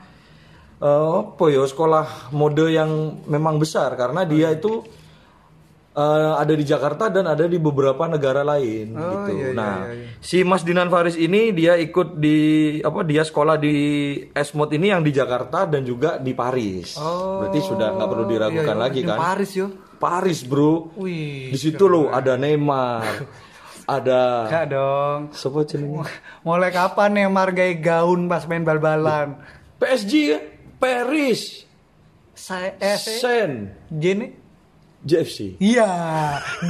[0.80, 0.86] eh,
[1.18, 2.90] apa ya sekolah mode yang
[3.24, 4.80] memang besar karena dia itu
[5.92, 9.30] eh, ada di Jakarta dan ada di beberapa negara lain Oh, gitu.
[9.34, 10.06] iya, iya, nah, iya, iya.
[10.18, 12.38] si Mas Dinan Faris ini dia ikut di
[12.80, 13.74] apa dia sekolah di
[14.30, 16.96] Esmod ini yang di Jakarta dan juga di Paris.
[16.96, 18.84] Berarti sudah nggak perlu diragukan Iya, iya.
[18.86, 19.18] lagi Di kan?
[19.18, 19.68] Paris yo.
[20.00, 20.96] Paris, Bro.
[20.96, 21.52] Wih.
[21.52, 23.04] Di situ loh ada Neymar,
[23.86, 25.18] ada Enggak dong.
[25.30, 25.60] siapa?
[26.40, 29.36] Mulai kapan Neymar gaya gaun pas main bal-balan?
[29.76, 30.40] PSG ya?
[30.80, 31.68] Paris,
[32.32, 34.32] Saya Sen, Gini?
[35.00, 35.56] JFC.
[35.60, 35.88] Iya,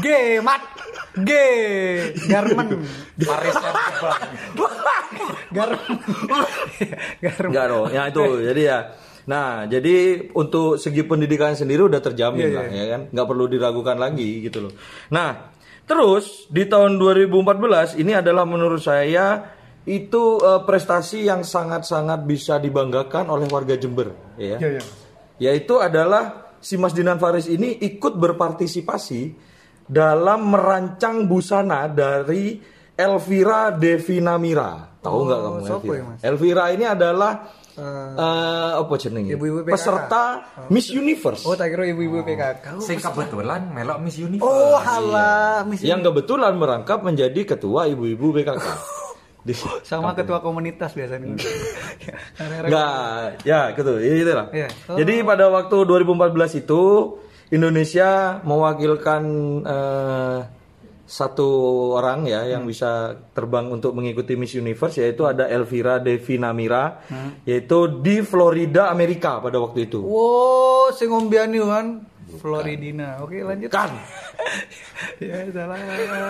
[0.03, 0.07] G
[0.43, 0.63] mat.
[1.19, 1.31] G.
[2.31, 2.87] Garmen.
[3.31, 3.55] Paris.
[5.51, 5.95] Garmen.
[7.23, 7.51] Garmen.
[7.55, 8.23] Dong, ya itu.
[8.43, 8.79] Jadi ya.
[9.31, 13.95] Nah, jadi untuk segi pendidikan sendiri udah terjamin Iya, lah ya kan, nggak perlu diragukan
[13.95, 14.73] lagi gitu loh.
[15.15, 15.55] Nah,
[15.87, 19.55] terus di tahun 2014 ini adalah menurut saya
[19.89, 24.61] itu eh, prestasi yang sangat-sangat bisa dibanggakan oleh warga Jember, ya.
[24.61, 24.83] Iya, iya.
[25.41, 29.21] yaitu adalah si Mas Dinan Faris ini ikut berpartisipasi
[29.89, 32.61] dalam merancang busana dari
[32.93, 35.01] Elvira Devinamira.
[35.01, 35.97] Tahu nggak kamu Oh, siapa Elvira?
[35.97, 36.19] ya, Mas?
[36.21, 37.33] Elvira ini adalah
[37.71, 39.33] Eh, eh, apa jenenge?
[39.41, 39.73] Ibu-ibu PKK.
[39.73, 40.23] Peserta
[40.69, 41.49] Miss Universe.
[41.49, 42.77] Oh, tak kira ibu-ibu PKK.
[42.83, 44.45] Sing kebetulan melok Miss Universe.
[44.45, 48.61] Oh, halah, misi yang kebetulan merangkap menjadi ketua ibu-ibu PKK.
[49.41, 51.33] Di- sama ketua komunitas biasanya.
[52.37, 54.47] Karena- Enggak, ya gitu, ya gitu lah.
[54.53, 54.69] Iya.
[54.87, 54.97] Oh.
[54.97, 56.83] Jadi pada waktu 2014 itu
[57.51, 59.23] Indonesia mewakilkan
[59.65, 60.39] eh,
[61.11, 61.51] satu
[61.93, 62.71] orang ya yang Hmm.
[62.71, 62.91] bisa
[63.35, 67.43] terbang untuk mengikuti Miss Universe yaitu ada Elvira Devinamira Hmm.
[67.43, 69.99] yaitu di Florida Amerika pada waktu itu.
[69.99, 71.87] Wow, sing ngombean yuk kan
[72.31, 73.19] Floridina.
[73.21, 73.75] Oke, lanjut.
[73.75, 73.91] Kan.
[75.19, 75.75] ya, salah.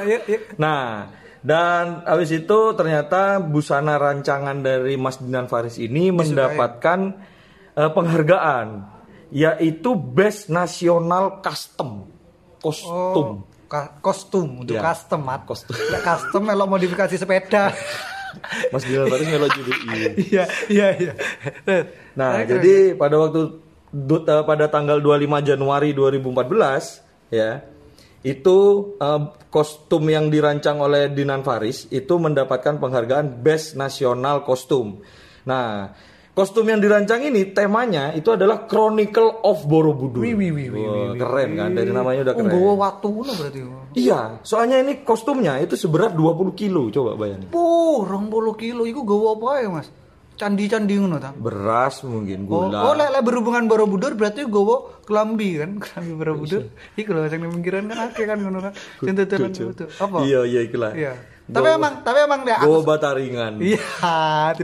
[0.09, 0.43] Yuk, yuk.
[0.57, 7.17] Nah, dan habis itu ternyata busana rancangan dari Mas Dinan Faris ini mendapatkan
[7.75, 8.67] eh, penghargaan
[9.31, 12.11] yaitu Best National Custom.
[12.61, 13.49] Kostum.
[13.71, 15.47] Ka- kostum untuk Ya, custom mat.
[15.47, 15.73] Kostum.
[15.73, 17.71] Nek custom melo modifikasi sepeda.
[18.75, 19.73] Mas Dinan Faris melo jadi
[20.29, 20.45] iya.
[20.69, 21.13] Iya iya
[22.15, 23.65] Nah, jadi pada waktu
[24.29, 27.63] eh, pada tanggal 25 Januari 2014 ya,
[28.21, 28.59] itu
[29.01, 35.01] eh, kostum yang dirancang oleh Dinan Faris itu mendapatkan penghargaan Best National Costume.
[35.49, 35.89] Nah,
[36.37, 40.21] kostum yang dirancang ini temanya itu adalah Chronicle of Borobudur.
[40.21, 41.71] Wih, wih, wih, wih, Wah, keren kan?
[41.73, 42.53] Dari namanya udah oh keren.
[42.53, 43.61] gowo waktu berarti
[43.97, 47.51] Iya, soalnya ini kostumnya itu seberat 20 kilo, coba bayangin.
[47.51, 49.89] Puh, rong puluh kilo, iku gowo apa ya mas?
[50.41, 51.37] Candi-candi ngono ta.
[51.37, 52.89] Beras mungkin Oh, gula.
[52.89, 56.73] oh lek lek berhubungan Borobudur berarti gowo kelambi kan, kelambi Borobudur.
[56.97, 58.73] Iku lho sing ning pinggiran kan akeh kan ngono kan.
[59.05, 59.85] Sing itu.
[60.01, 60.25] Apa?
[60.25, 60.97] Iya iya ikulah.
[60.97, 61.13] Iya.
[61.51, 63.53] Tapi emang tapi emang lek aku Bataringan.
[63.61, 63.83] Iya.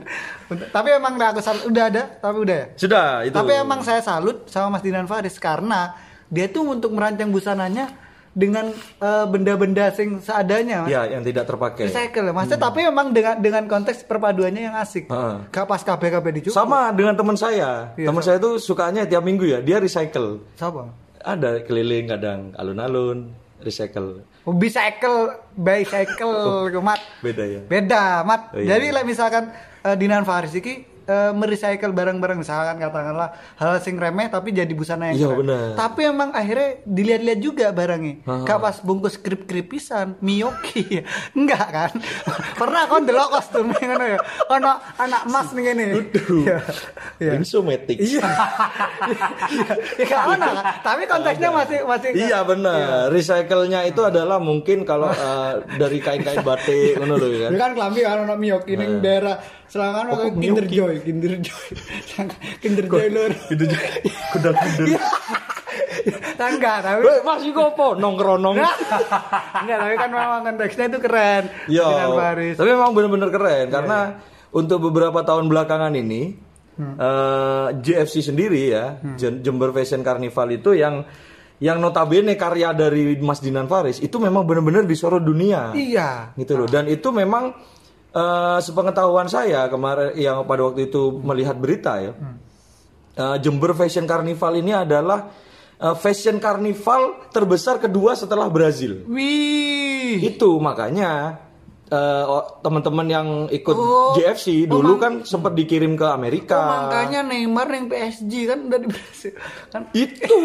[0.46, 2.66] Tapi emang lek aku salut udah ada, tapi udah ya.
[2.78, 3.34] Sudah itu.
[3.34, 5.92] Tapi emang saya salut sama Mas Dinan Faris karena
[6.30, 8.05] dia tuh untuk merancang busananya
[8.36, 8.68] dengan
[9.00, 10.84] eh, benda-benda sing seadanya.
[10.84, 10.92] Mas.
[10.92, 11.88] ya yang tidak terpakai.
[11.88, 15.08] Recycle, maksudnya tapi memang dengan dengan konteks perpaduannya yang asik.
[15.08, 15.48] Heeh.
[15.48, 16.52] Gak pas dicukur.
[16.52, 17.96] Sama dengan teman saya.
[17.96, 20.44] Iya, teman saya tuh sukanya tiap minggu ya, dia recycle.
[20.60, 20.92] Siapa?
[21.24, 23.32] Ada keliling kadang alun-alun,
[23.64, 24.20] recycle.
[24.46, 27.00] Oh, bicycle, bicycle, mat.
[27.24, 27.60] Beda ya.
[27.66, 28.52] Beda, mat.
[28.54, 29.50] Oh, iya, Jadi like, misalkan
[29.82, 35.10] eh, Dinan Faris iki eh, merecycle barang-barang misalkan katakanlah hal sing remeh tapi jadi busana
[35.10, 35.38] yang Iya, keren.
[35.42, 35.66] benar.
[35.74, 38.14] Tapi emang akhirnya dilihat-lihat juga barangnya.
[38.42, 41.00] Gak pas bungkus krip-krip pisan, Miyoki.
[41.38, 41.90] Enggak kan?
[42.60, 44.18] Pernah kon delok kostum ngono ya.
[44.50, 45.84] Ono anak emas nih ngene.
[46.12, 46.58] Iya.
[47.18, 47.32] Iya.
[47.36, 47.96] Insomatic.
[48.06, 48.22] Iya.
[49.98, 50.64] Ya gak ono kan?
[50.82, 53.08] Tapi konteksnya masih masih Iya benar.
[53.08, 57.50] Recycle-nya itu adalah mungkin kalau eh, dari kain-kain batik ngono lho kan.
[57.56, 61.66] Kan kelambi kan ono Miyoki ning daerah Selangan Oh, ono Kinder Joy, Kinder Joy.
[62.58, 63.32] Kinder Joy lur.
[63.48, 63.78] Itu juga
[64.32, 64.84] kuda-kuda.
[66.36, 68.56] Nah, enggak, tapi Weh, masih gopo nongkronong.
[68.56, 71.44] enggak, tapi kan memang konteksnya itu keren.
[71.66, 71.86] Yo.
[72.14, 72.54] Faris.
[72.54, 73.98] Tapi memang benar-benar keren karena
[74.52, 76.36] untuk beberapa tahun belakangan ini
[76.78, 81.02] eh, JFC sendiri ya, Jem- Jember Fashion Carnival itu yang
[81.56, 85.72] yang notabene karya dari Mas Dinan Faris itu memang benar-benar disorot dunia.
[85.72, 86.36] Iya.
[86.36, 86.68] Gitu loh.
[86.68, 87.56] Dan itu memang
[88.16, 92.12] eh, sepengetahuan saya kemarin yang pada waktu itu melihat berita ya.
[93.20, 95.28] eh, Jember Fashion Carnival ini adalah
[95.76, 99.04] eh, fashion carnival terbesar kedua setelah Brazil.
[99.04, 100.24] Wih.
[100.24, 101.44] Itu makanya
[101.88, 104.10] oh, teman-teman yang ikut Oh.
[104.12, 106.58] JFC Oh, dulu mak- kan sempat dikirim ke Amerika.
[106.58, 109.32] Oh, makanya Neymar yang PSG kan udah di Brasil.
[109.68, 110.26] Kan Itu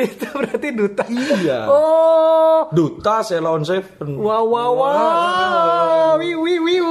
[0.00, 1.04] itu berarti duta.
[1.06, 1.60] Iya.
[1.66, 2.66] Oh.
[2.68, 4.16] duta Ceylon Seven.
[4.16, 6.14] Wow wow wow.
[6.16, 6.90] Wiu wiu wiu.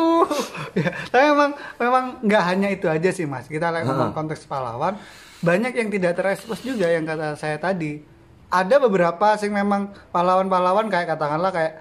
[0.71, 3.45] Ya, tapi memang memang nggak hanya itu aja sih Mas.
[3.45, 4.95] Kita lagi ngomong konteks pahlawan,
[5.39, 7.99] banyak yang tidak terekspos juga yang kata saya tadi.
[8.47, 11.73] Ada beberapa sih memang pahlawan-pahlawan kayak katakanlah kayak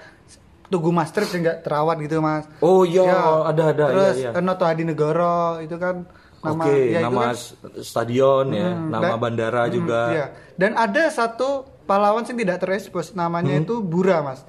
[0.70, 2.46] Tugu Master yang nggak terawat gitu Mas.
[2.61, 3.18] Oh iya, Ya.
[3.44, 4.40] ada ada Terus iya, iya.
[4.40, 6.06] Noto Hadi Negoro itu kan
[6.40, 7.37] nama Oke, ya itu nama kan-
[7.80, 10.00] stadion ya, Hmm, nama dan- bandara hmm, juga.
[10.09, 10.26] iya.
[10.54, 11.48] Dan ada satu
[11.85, 14.40] pahlawan yang tidak terekspos namanya itu Bura Mas.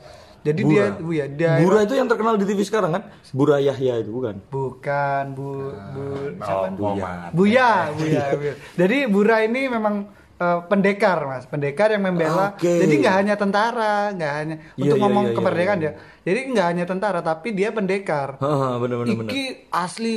[0.41, 0.73] Jadi Bura.
[0.73, 3.03] dia bu ya dia Bura itu yang terkenal di TV sekarang kan?
[3.29, 4.41] Bura Yahya itu bukan?
[4.47, 6.03] bukan bu bu
[6.35, 6.65] siapa?
[6.71, 7.29] Oh, Muhammad.
[7.31, 8.53] Buya, Buya, Buya.
[8.73, 10.09] Jadi Bura ini memang
[10.41, 11.45] eh, pendekar, Mas.
[11.45, 12.57] Pendekar yang membela.
[12.57, 12.81] Oke.
[12.81, 15.91] Jadi nggak hanya tentara, nggak hanya Iya, untuk iya, ngomong iya, kemerdekaan iya, ya.
[16.25, 18.41] Jadi nggak hanya tentara, tapi dia pendekar.
[18.81, 19.29] Bener-bener bener.
[19.29, 20.15] Iki asli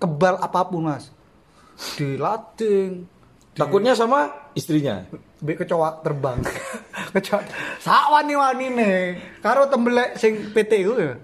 [0.00, 1.12] kebal apa pun, Mas.
[2.00, 3.04] Dilatih.
[3.54, 5.06] Takutnya sama istrinya.
[5.38, 6.42] Be kecoa terbang.
[7.14, 7.40] kecoa.
[7.78, 8.98] Sak wani-wani nih.
[9.38, 11.14] Karo tembelek sing PT itu ya.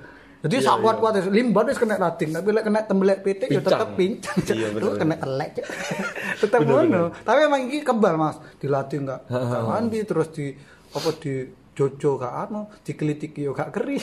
[0.41, 3.93] Jadi Iya, sak kuat-kuat limbat wis kena lating, tapi lek kena tembelek PT ya tetep
[3.93, 4.37] pincang.
[4.49, 5.49] Iya, Terus kena elek.
[5.61, 5.67] Cuk.
[6.49, 7.03] tetep ngono.
[7.13, 8.41] Tapi emang iki kebal, Mas.
[8.57, 10.57] Dilatih enggak enggak mandi terus di
[10.91, 11.35] apa di
[11.81, 13.97] jojo gak anu dikelitiki yo gak keri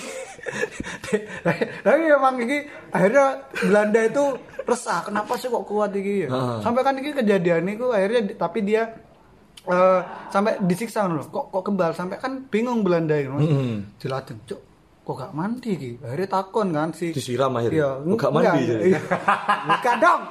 [1.85, 4.23] tapi emang iki akhirnya Belanda itu
[4.65, 6.29] resah kenapa sih kok kuat iki ya
[6.63, 8.97] sampai kan iki kejadian itu akhirnya tapi dia
[9.67, 13.99] eh, sampai disiksa loh kok kok kebal sampai kan bingung Belanda itu Mm-mm.
[14.01, 14.61] dilatih cuk
[15.07, 17.79] kok gak mandi iki akhirnya takon kan si Disiram akhirnya?
[18.03, 18.83] iya gak mandi enggak, jadi?
[18.83, 18.99] iya.
[19.63, 20.21] bukan dong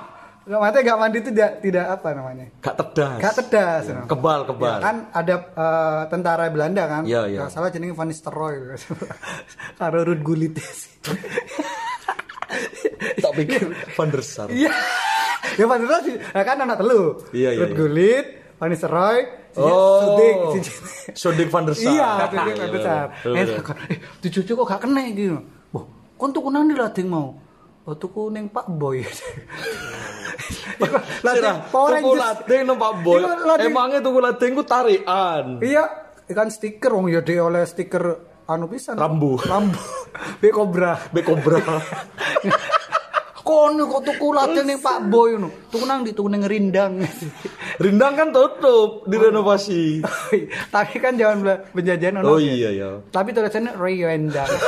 [0.47, 3.19] gak mandi gak mandi itu tidak tidak apa namanya Gak tedas.
[3.19, 4.05] gak tedas Iya, no.
[4.05, 4.69] Kebal, kebal.
[4.69, 7.39] Ya, kan ada eh, tentara Belanda kan Iya, iya.
[7.41, 8.57] Nggak salah jenenge Van Nistelrooy
[9.81, 10.55] karo Ruud Gullit
[13.17, 13.63] Tak pikir
[13.97, 14.49] Van der Sar.
[14.49, 14.71] Iya.
[15.57, 17.21] ya Van der Sar sih, nah kan anak telu.
[17.33, 17.77] Iya, iya, Ruud iya.
[17.77, 19.19] Gullit, Van Nistelrooy,
[19.57, 20.01] Oh.
[20.05, 20.61] Sudik, si
[21.17, 21.89] Sodik Van der Sar.
[21.89, 23.07] Iya, Sudik Van der Sar.
[23.09, 23.57] Betul, Eh, betul.
[23.57, 25.25] takon, eh, dicucu kok gak kena iki.
[25.73, 27.41] Wah, kon tuku nang ndi lading mau?
[27.83, 29.01] Oh, tuku ning Pak Boy.
[31.25, 32.21] Sirah, Power tuku Rangers.
[32.21, 33.21] lading no Pak Boy.
[33.59, 35.57] Emangnya tuku lading ku tarian.
[35.59, 35.85] Iya,
[36.29, 38.05] ikan stiker wong ya dia oleh stiker
[38.45, 38.95] anu pisan.
[38.95, 39.41] Rambu.
[39.41, 39.81] Rambu.
[40.41, 41.01] Be Cobra.
[41.09, 41.61] Be Cobra.
[43.47, 45.71] Kono kok tuku lading ning Pak Boy ngono.
[45.71, 46.99] Tuku nang di tuku ning Rindang.
[47.85, 50.03] Rindang kan tutup, direnovasi.
[50.75, 52.27] Tapi kan bela- penjajahan ono.
[52.27, 52.51] Oh ya.
[52.51, 52.91] iya ya.
[53.15, 54.51] Tapi tulisannya Rindang.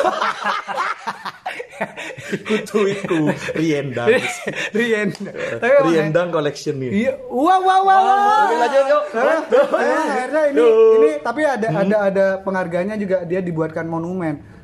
[2.28, 3.18] Kutu itu
[3.54, 4.08] Riendang.
[4.76, 5.34] Rindang.
[5.58, 6.90] Tapi emang- Riendang collection nih.
[7.06, 7.98] Iya, wah wah wah.
[7.98, 8.44] wah.
[8.44, 9.02] Oke, lanjut, yuk.
[9.10, 9.42] Karena-
[9.78, 10.64] eh, akhirnya ini
[10.98, 14.57] ini tapi ada ada ada penghargaannya juga dia dibuatkan monumen.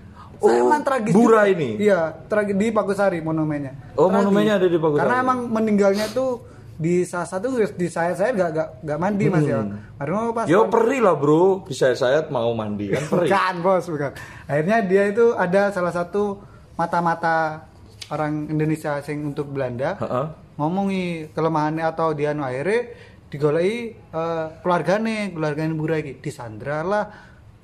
[0.45, 1.13] Oh, Emang tragis.
[1.17, 1.53] Bura juga.
[1.57, 1.69] ini?
[1.81, 3.97] Iya, tragis di Pakusari monumennya.
[3.97, 5.01] Oh, monumennya ada di Pakusari.
[5.01, 9.47] Karena emang meninggalnya tuh di salah satu di saya saya gak, gak, gak mandi mas
[9.47, 9.63] ya.
[9.95, 13.31] Karena pas Yo perih lah bro, bisa saya mau mandi kan perih.
[13.31, 14.11] Bukan bos, bukan.
[14.51, 16.43] Akhirnya dia itu ada salah satu
[16.75, 17.71] mata-mata
[18.11, 20.27] orang Indonesia sing untuk Belanda Heeh.
[20.59, 22.91] ngomongi kelemahannya atau dia anu akhirnya
[23.31, 27.05] digolei eh, keluargane keluargane Bura iki disandra lah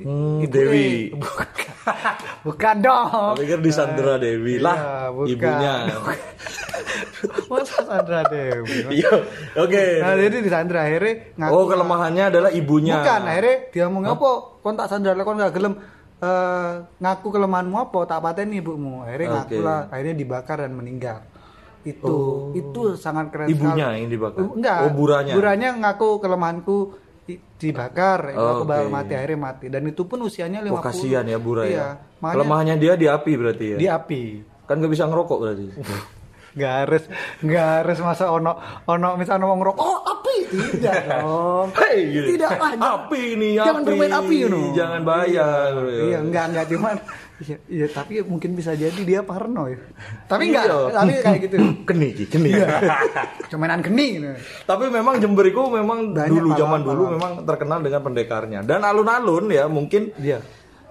[0.01, 0.87] Hmm, Ibu- Dewi.
[1.07, 1.49] eh, bukan,
[2.47, 4.79] bukan dong Saya pikir di Sandra Dewi Iya, lah,
[5.11, 5.29] bukan.
[5.31, 5.75] ibunya.
[7.51, 9.13] masa Sandra Dewi Iya,
[9.55, 9.85] oke.
[10.01, 12.97] nah jadi disandra akhirnya ngaku Oh kelemahannya adalah ibunya.
[12.97, 14.31] Bukan, akhirnya dia mau apa?
[14.59, 15.75] Kon tak sandar kon gak gelem
[16.19, 17.99] eh, ngaku kelemahanmu apa?
[18.07, 19.03] Tak pateni ibumu.
[19.03, 19.37] Akhirnya Oke.
[19.37, 21.19] ngaku lah, akhirnya dibakar dan meninggal.
[21.81, 22.13] Itu
[22.53, 23.97] itu sangat keren Ibunya sekali.
[23.99, 24.41] yang dibakar?
[24.43, 24.79] Uh, Enggak.
[24.83, 25.33] Oh, buranya?
[25.33, 26.77] Buranya ngaku kelemahanku
[27.55, 28.95] dibakar, Oh, aku bakal oke.
[28.95, 30.71] mati akhirnya mati dan itu pun usianya 50.
[30.71, 31.87] Oh kasihan ya Bura iya, ya.
[32.19, 33.77] makanya Kelemahannya dia di api berarti ya.
[33.77, 34.23] di api.
[34.65, 35.67] Kan gak bisa ngerokok berarti.
[36.51, 36.73] Gak
[37.79, 40.37] harus, masa ono ono misalnya ngomong rokok, oh api,
[40.75, 41.71] tidak dong.
[41.79, 42.27] Hei, gitu.
[42.35, 43.87] Tidak lah, jangan- api nih, jangan api.
[43.87, 44.67] bermain api, you know.
[44.75, 45.71] Jangan bayar.
[45.87, 46.97] Iya, enggak enggak cuman
[47.41, 49.81] iya, iya, tapi mungkin bisa jadi dia parno ya.
[50.29, 50.79] Tapi enggak, Iya.
[50.93, 51.57] tapi kayak gitu.
[51.89, 52.51] Keni, keni.
[53.49, 54.29] Cumanan geni gitu.
[54.65, 58.61] Tapi memang Jember itu memang Banyak dulu zaman dulu memang terkenal dengan pendekarnya.
[58.63, 60.41] Dan alun-alun ya mungkin Iya.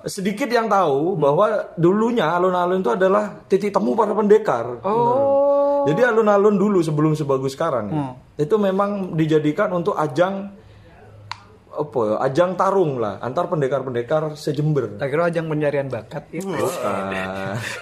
[0.04, 4.80] sedikit yang tahu bahwa dulunya alun-alun itu adalah titik temu para pendekar.
[4.84, 5.88] Oh.
[5.88, 8.14] Jadi alun-alun dulu sebelum sebagus sekarang ya, Hmm.
[8.36, 10.52] itu memang dijadikan untuk ajang
[11.80, 15.00] apa ya, ajang tarung lah antar pendekar-pendekar sejember.
[15.00, 16.42] Tak kira ajang pencarian bakat ya.
[16.44, 17.04] Bukan.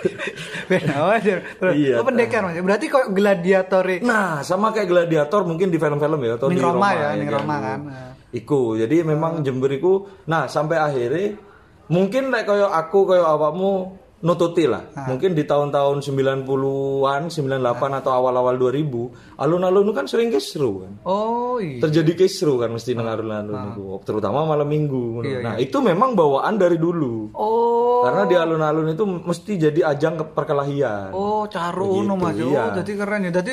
[0.69, 1.35] Benar aja.
[1.41, 2.61] Terus, Iya, oh, pendekar Mas.
[2.61, 3.97] Berarti kok gladiator ya?
[4.05, 7.29] Nah, sama kayak gladiator mungkin di film-film ya atau Ning di Roma Roma, ya, ning
[7.29, 7.35] kan.
[7.41, 7.79] Roma kan.
[7.89, 8.11] Nah.
[8.35, 8.61] Iku.
[8.77, 11.39] Jadi memang Jember iku nah sampai akhirnya
[11.87, 14.81] mungkin koyo aku koyo awakmu nututi lah.
[14.97, 15.05] Ah.
[15.13, 20.93] Mungkin di tahun-tahun 90-an, 98 atau awal-awal 2000, alun-alun itu kan sering kisru kan.
[21.05, 21.77] Oh iya.
[21.77, 25.21] Terjadi kisru kan mesti nang alun-alun itu, terutama malam Minggu.
[25.21, 27.29] Iya, nah, itu memang bawaan dari dulu.
[27.37, 28.01] Oh.
[28.09, 31.13] Karena di alun-alun itu mesti jadi ajang ke- perkelahian.
[31.13, 32.37] Oh, caro ngono Mas.
[32.41, 32.73] Oh, iya.
[32.73, 33.31] jadi keren ya.
[33.37, 33.51] Jadi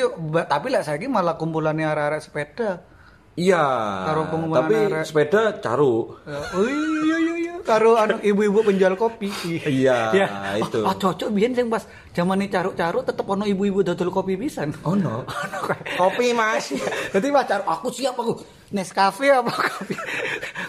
[0.49, 2.94] tapi lah saiki malah kumpulannya arek-arek sepeda.
[3.35, 3.63] Iya.
[4.05, 5.03] Karo pengumuman Tapi arek.
[5.03, 6.15] sepeda caru.
[6.23, 7.53] Ya, Oh iya iya iya.
[7.61, 9.27] Karo anu ibu-ibu penjual kopi.
[9.59, 10.27] Iya, Ya.
[10.55, 10.79] itu.
[10.79, 14.71] Oh, cocok biyen sing pas zamane caruk-caruk tetep ono ibu-ibu dodol kopi pisan.
[14.87, 15.27] Oh no.
[15.99, 16.71] Kopi mas.
[17.09, 18.39] Jadi mas caruk aku siap aku.
[18.67, 19.95] Nescafe apa kopi?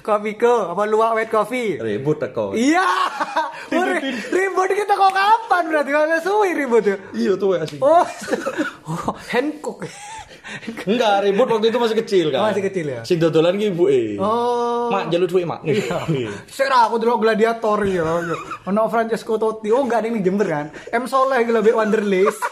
[0.03, 1.77] kopi ko apa luwak white coffee?
[1.77, 2.51] Ribut teko.
[2.53, 2.83] Iya.
[3.69, 6.97] Oh, ri- ribut kita kok kapan berarti kalau suwi ribut ya?
[7.13, 7.79] Iya tuh asik.
[7.79, 8.03] Oh,
[8.87, 9.87] oh Hancock.
[10.87, 12.51] Enggak, ribut waktu itu masih kecil kan.
[12.51, 13.01] Masih kecil ya?
[13.03, 14.15] Sing dodolan ki ibuke.
[14.23, 14.87] Oh.
[14.95, 15.67] Mak jalur duit mak.
[16.47, 18.07] Serah aku dulu gladiator ya.
[18.67, 19.75] Ono Francesco Totti.
[19.75, 20.67] Oh enggak ada yang Jember kan.
[20.95, 22.39] M Soleh gila be Wanderlist.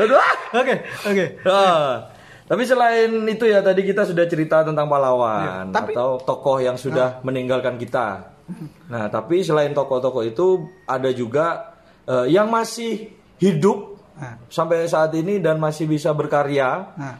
[0.00, 0.16] Aduh.
[0.56, 1.24] Oke, oke.
[1.44, 2.08] Ah.
[2.46, 6.78] Tapi selain itu ya tadi kita sudah cerita tentang pahlawan Iya, tapi- atau tokoh yang
[6.78, 8.38] sudah meninggalkan kita.
[8.86, 11.74] Nah, tapi selain tokoh-tokoh itu ada juga
[12.06, 13.10] eh, yang masih
[13.42, 14.40] hidup Nah.
[14.48, 16.88] sampai saat ini dan masih bisa berkarya.
[16.96, 17.16] Nah,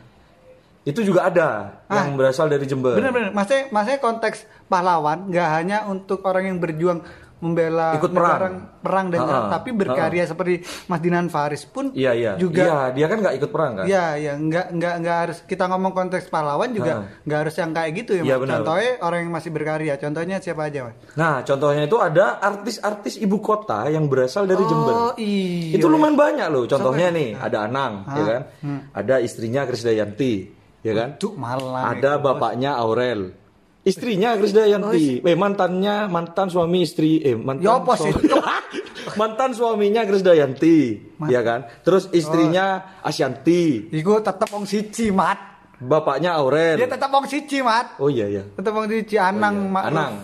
[0.86, 2.94] Itu juga ada yang berasal dari Jember.
[2.94, 3.34] benar-benar.
[3.34, 7.02] Maksudnya, maksudnya konteks pahlawan nggak hanya untuk orang yang berjuang
[7.36, 8.80] membela Ikut perang.
[8.80, 9.52] perang dan Ha-ha.
[9.52, 10.54] tapi berkarya seperti
[10.86, 12.32] Mas Dinan Faris pun Iya, iya.
[12.34, 13.84] juga Iya, dia kan nggak ikut perang kan?
[13.84, 17.20] Iya, ya nggak nggak nggak harus kita ngomong konteks pahlawan juga Ha.
[17.22, 18.22] nggak harus yang kayak gitu ya.
[18.22, 18.40] Iya, Mas.
[18.40, 18.54] benar.
[18.56, 19.94] Contohnya orang yang masih berkarya.
[19.96, 20.94] Contohnya siapa aja, Mas?
[21.12, 24.94] Nah, contohnya itu ada artis-artis ibu kota yang berasal dari Jember.
[24.94, 25.76] Oh, iya.
[25.76, 26.64] Itu lumayan banyak loh.
[26.64, 28.42] Contohnya nih, ada Anang, ya Ah, kan?
[28.92, 30.32] Ada istrinya Krisdayanti,
[30.80, 31.08] ya kan?
[31.16, 31.92] Cuk malah.
[31.92, 33.44] Ada bapaknya Aurel.
[33.86, 35.22] Istrinya Krisdayanti.
[35.22, 38.10] Eh, mantannya mantan suami istri eh mantan Ya apa sih?
[38.10, 38.82] suami-
[39.20, 40.78] mantan suaminya Krisdayanti,
[41.24, 41.70] ya kan?
[41.80, 45.38] Terus istrinya Asyanti, Iku tetep wong siji, Mat.
[45.78, 46.74] bapaknya Aurel.
[46.74, 47.94] Dia tetep wong siji, Mat.
[47.96, 48.42] Oh iya ya.
[48.50, 49.70] Tetep wong siji Anang, iya.
[49.70, 49.84] Mak.
[49.86, 50.14] Anang.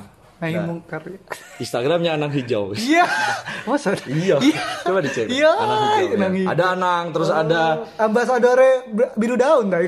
[0.43, 0.65] Nahi Nah.
[0.67, 1.01] mungkar.
[1.63, 2.75] Instagramnya Anang Hijau.
[2.75, 3.07] Iya.
[3.63, 4.03] Oh, sorry.
[4.11, 4.43] Iya,
[4.83, 5.31] coba dicek.
[5.31, 6.15] Iya, Anang hijau, ya.
[6.19, 6.51] Anang hijau.
[6.51, 7.63] Ada Anang, terus ada
[7.95, 8.71] Ambasadore
[9.15, 9.87] biru daun dah.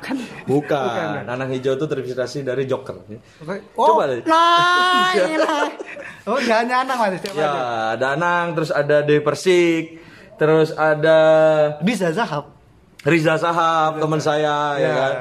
[0.00, 1.24] Kan bukan.
[1.24, 2.96] Anang hijau itu terinspirasi dari Joker.
[3.74, 4.24] Oh, Coba deh.
[4.24, 5.70] Nah, iya.
[6.24, 7.22] Oh, hanya Anang Mas.
[7.30, 7.52] Ya,
[7.94, 9.84] ada Anang, terus ada Dewi Persik,
[10.34, 11.18] terus ada
[11.80, 12.50] Bisa Zahab.
[13.06, 14.92] Riza Sahab, teman saya, ya Ya.
[14.92, 15.12] kan.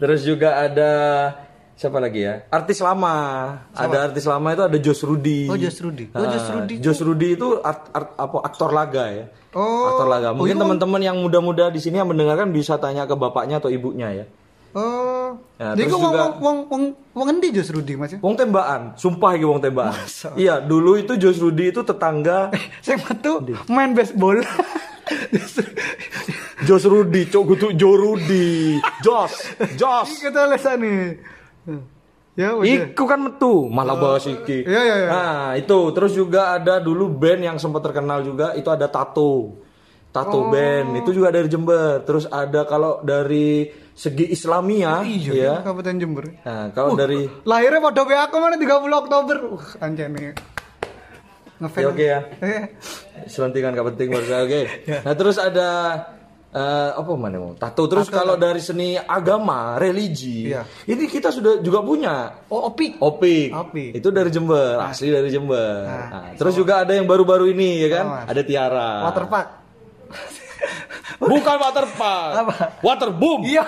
[0.00, 0.92] Terus juga ada
[1.74, 2.46] siapa lagi ya?
[2.48, 3.14] Artis lama.
[3.70, 5.46] Ada artis lama itu ada Jos Rudi.
[5.46, 6.04] Oh, Jos Rudi.
[6.08, 9.24] Oh, Ah, Jos Rudi Jos Rudi itu art- art- apa aktor laga ya.
[9.52, 9.86] Oh.
[9.88, 10.28] Aktor laga.
[10.32, 14.10] Mungkin Oh, teman-teman yang muda-muda di sini yang mendengarkan bisa tanya ke bapaknya atau ibunya
[14.12, 14.26] ya.
[14.72, 15.38] Oh.
[15.54, 18.18] Ya, Jadi terus kok wong juga- wong wong wong endi Jos Rudi Mas ya?
[18.18, 19.94] Wong tembakan, sumpah iki wong tembakan.
[19.96, 20.34] Masa?
[20.34, 22.50] Iya, dulu itu Jos Rudi itu tetangga
[22.82, 24.42] Saya metu main baseball.
[26.64, 28.80] Jos Rudi, cok gutuk Jo Rudi.
[28.98, 29.32] Jos,
[29.76, 30.08] Jos.
[30.16, 31.02] Kita lesan nih.
[32.34, 32.66] Ya udah.
[32.66, 34.66] Iku kan metu, malah bahas iki.
[34.66, 35.08] Iya, iya, iya.
[35.08, 39.54] Nah, itu terus juga ada dulu band yang sempat terkenal juga itu ada Tato.
[40.10, 40.50] Tato Oh.
[40.50, 42.02] band itu juga dari Jember.
[42.02, 45.54] Terus ada kalau dari segi Islamia Iya, ya.
[45.62, 46.24] Kabupaten Jember.
[46.42, 49.36] Nah, kalau dari Lahirnya pada WA aku mana 30 Oktober.
[49.54, 50.34] Uh, anjane.
[51.62, 51.82] Ngefans.
[51.82, 52.20] Ya, oke ya.
[52.42, 52.62] Eh,
[53.30, 54.42] Selentingan gak penting menurut saya.
[54.42, 54.62] Oke.
[55.06, 55.68] Nah, terus ada
[56.54, 57.52] eh, apa mana mau?
[57.52, 57.84] Tato.
[57.84, 60.62] Terus kalau dari seni agama, religi, Iya.
[60.86, 62.46] ini kita sudah juga punya.
[62.46, 62.96] Oh, opik.
[62.96, 63.50] Opik.
[63.50, 63.90] Opik.
[63.92, 65.82] Itu dari Jember, asli dari Jember.
[65.82, 68.04] Nah, Nah, terus juga ada yang baru-baru ini ya kan?
[68.06, 68.24] Mas?
[68.30, 68.90] ada Tiara.
[69.04, 69.48] Waterpark.
[71.14, 72.30] Bukan waterpark.
[72.36, 72.54] Apa?
[72.80, 73.42] Waterboom.
[73.44, 73.64] Iya.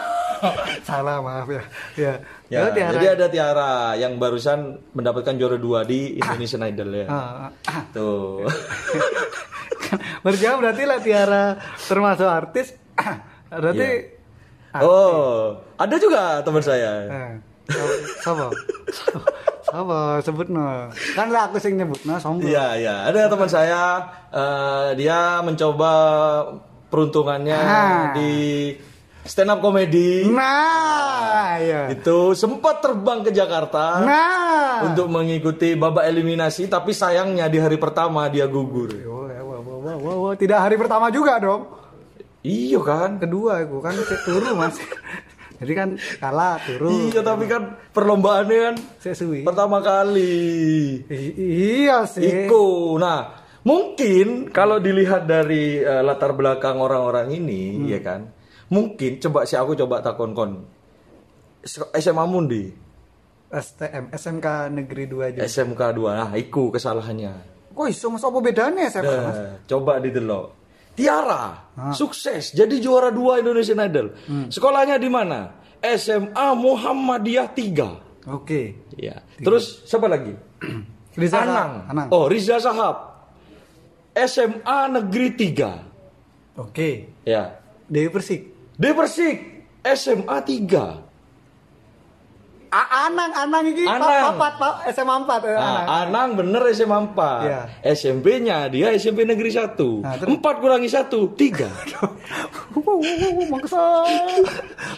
[0.83, 1.63] Salah, maaf ya.
[1.97, 2.13] Ya.
[2.47, 2.93] Ya, Oh, Tiara.
[2.95, 7.07] jadi ada Tiara yang barusan mendapatkan juara dua di Indonesian Idol ya.
[7.09, 7.83] Ah, ah.
[7.91, 8.45] Tuh.
[10.25, 11.45] Berjauh berarti lah Tiara
[11.85, 12.75] termasuk artis.
[13.53, 14.17] berarti
[14.77, 14.85] Iya.
[14.85, 17.09] Oh, ada juga teman saya.
[17.09, 17.33] Eh,
[18.21, 18.53] Sapa?
[19.65, 20.93] Sapa sebutno?
[21.17, 22.45] Kan lah aku sing nyebutno sombong.
[22.45, 22.95] Iya, iya.
[23.09, 25.93] Ada teman saya, eh, dia mencoba
[26.87, 28.13] peruntungannya Ah.
[28.13, 28.77] di
[29.25, 30.29] stand up comedy.
[30.29, 31.91] Nah, iya.
[31.91, 34.87] Itu sempat terbang ke Jakarta Nah.
[34.87, 38.93] untuk mengikuti babak eliminasi, tapi sayangnya di hari pertama dia gugur.
[39.03, 39.26] Oh,
[39.87, 40.35] wah, wah, wah, wah, wah.
[40.35, 41.71] Tidak hari pertama juga dong.
[42.43, 43.19] Iya kan?
[43.19, 44.75] Kedua aku kan cek turu mas.
[45.57, 46.91] Jadi kan kalah turu.
[47.09, 49.41] Iya, tapi kan perlombaannya kan Saya suwi.
[49.41, 51.01] pertama kali.
[51.09, 51.35] I-
[51.81, 52.45] iya sih.
[52.45, 52.95] Iku.
[52.97, 57.87] Nah, mungkin kalau dilihat dari eh, latar belakang orang-orang ini, Hmm.
[57.89, 58.21] ya kan?
[58.69, 60.53] Mungkin coba sih aku coba takon kon.
[61.95, 62.71] SMA Mundi,
[63.49, 65.43] STM SMK Negeri 2 juga.
[65.43, 66.15] SMK 2.
[66.15, 67.56] Nah, iku kesalahannya.
[67.77, 69.37] Kok iso mas apa bedanya SMK mas?
[69.37, 70.47] Nah, coba didelok.
[70.97, 71.93] Tiara Ah.
[71.93, 74.17] sukses jadi juara dua Indonesian Idol.
[74.25, 74.49] Hmm.
[74.49, 75.53] Sekolahnya di mana?
[75.79, 78.01] SMA Muhammadiyah 3.
[78.27, 78.89] Oke.
[78.97, 79.21] Ya.
[79.37, 80.33] Terus siapa lagi?
[81.21, 81.73] Riza Anang.
[81.87, 82.09] Anang.
[82.11, 83.29] Oh, Riza Sahab.
[84.17, 86.57] SMA Negeri 3.
[86.57, 87.21] Oke.
[87.23, 87.61] Ya.
[87.85, 88.41] Dewi Persik.
[88.73, 89.37] Di Persik
[89.85, 91.06] SMA 3.
[92.71, 94.35] A Anang, Anang ini Anang.
[94.37, 95.87] Pak, Pak, SMA 4 eh, Nah, Anang.
[95.87, 97.47] Anang bener SMA 4.
[97.47, 97.61] Iya.
[97.83, 100.03] SMP-nya dia SMP Negeri 1.
[100.03, 101.71] Nah, terus- 4 kurangi 1, 3.
[103.53, 103.83] Maksa.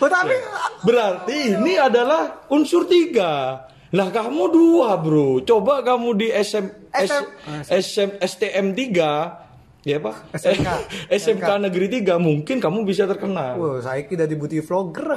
[0.00, 0.34] Oh, tapi
[0.82, 3.68] Berarti ini adalah unsur 3.
[3.88, 5.40] Lah kamu dua bro.
[5.40, 7.24] Coba kamu di SM, SM.
[7.72, 9.47] SM, STM 3.
[9.86, 10.34] Ya pak?
[10.34, 10.68] SMK.
[11.06, 13.54] SMK Negeri 3 mungkin kamu bisa terkenal.
[13.58, 15.14] Wah, saya kira dibutuhi vlogger.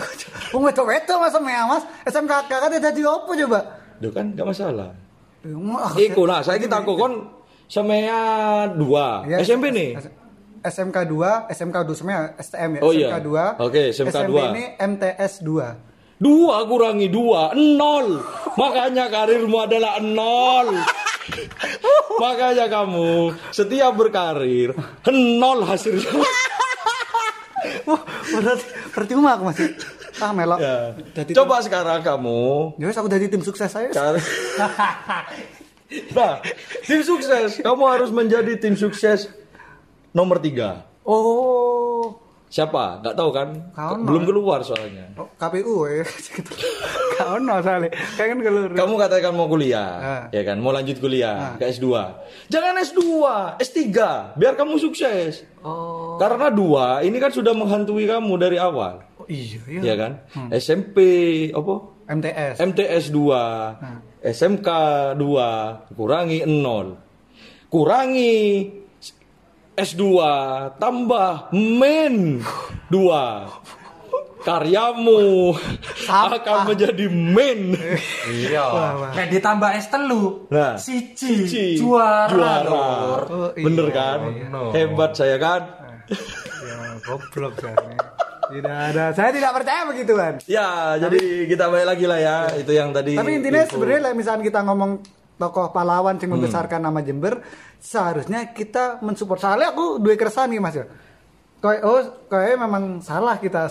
[0.53, 1.83] Oh, wedo wedo mas ya mas.
[2.05, 3.59] SMK kakak dia jadi apa coba?
[3.97, 4.93] Duh kan gak masalah.
[5.97, 7.25] Iku nah, saya kita aku kon
[7.65, 9.25] semuanya dua.
[9.25, 9.97] Ya, SMP nih.
[10.61, 12.81] SMK 2, SMK 2 semuanya STM ya.
[12.85, 13.57] Oh, SMK iya.
[13.57, 13.65] 2.
[13.65, 14.53] Oke, SMK SMP 2.
[14.53, 16.21] ini MTS 2.
[16.21, 18.21] Dua kurangi dua, nol.
[18.53, 20.69] Makanya karirmu adalah nol.
[22.23, 24.73] Makanya kamu setiap berkarir
[25.11, 26.11] nol hasilnya.
[27.85, 28.01] Wah,
[28.33, 29.67] berarti percuma aku masih
[30.21, 30.59] ah melok.
[30.61, 30.93] Ya.
[31.33, 33.89] Coba sekarang kamu Ya aku jadi tim sukses saya.
[36.15, 36.39] Nah,
[36.87, 37.59] tim sukses.
[37.59, 39.27] Kamu harus menjadi tim sukses
[40.15, 40.87] nomor tiga.
[41.03, 42.15] Oh,
[42.51, 42.99] Siapa?
[42.99, 43.71] Gak tahu kan?
[43.71, 45.07] Kau Belum keluar soalnya.
[45.15, 46.03] oh, KPU ya.
[47.21, 47.89] Kau no soalnya.
[48.17, 48.69] Kayak kan keluar.
[48.73, 50.23] Kamu katakan mau kuliah, Ah.
[50.29, 50.57] ya kan?
[50.57, 51.53] Mau lanjut kuliah Ah.
[51.55, 51.87] ke S2.
[52.47, 52.99] Jangan S2,
[53.57, 53.79] S3,
[54.33, 55.45] biar kamu sukses.
[55.61, 56.17] Oh.
[56.17, 59.81] Karena dua ini kan sudah menghantui kamu dari awal, oh, iya iya.
[59.83, 60.11] ya kan?
[60.51, 60.97] SMP,
[61.53, 61.73] apa?
[62.11, 62.55] MTS.
[62.59, 63.77] MTS 2,
[64.19, 64.67] SMK
[65.15, 66.97] 2, kurangi 0.
[67.67, 68.67] Kurangi
[69.73, 70.03] S2
[70.75, 72.43] tambah men
[72.91, 73.71] 2.
[74.41, 75.53] Karyamu
[76.01, 76.41] Sampah.
[76.41, 77.77] akan menjadi men.
[78.27, 78.65] Iya.
[79.13, 80.49] Nek ditambah es telu.
[80.49, 81.45] Nah, Siji.
[81.45, 82.27] Ci, Juara.
[82.27, 82.87] juara.
[83.25, 83.63] Oh, iya.
[83.63, 84.19] Bener kan?
[84.25, 84.69] Bener.
[84.73, 85.61] Hebat saya kan?
[86.61, 87.77] ya, goblok kan.
[88.51, 89.15] Tidak ada.
[89.15, 90.33] Saya tidak percaya begituan.
[90.43, 92.37] Ya, jadi kita balik lagi lah ya.
[92.53, 93.15] Itu yang tadi.
[93.15, 93.79] Tapi intinya info.
[93.79, 94.91] sebenarnya misalnya kita ngomong
[95.37, 96.21] tokoh pahlawan Hmm.
[96.21, 97.39] yang membesarkan nama Jember,
[97.79, 99.39] seharusnya kita mensupport.
[99.39, 100.85] Soalnya aku dua keresahan nih mas ya.
[101.61, 103.69] Kayak oh kayak memang salah kita.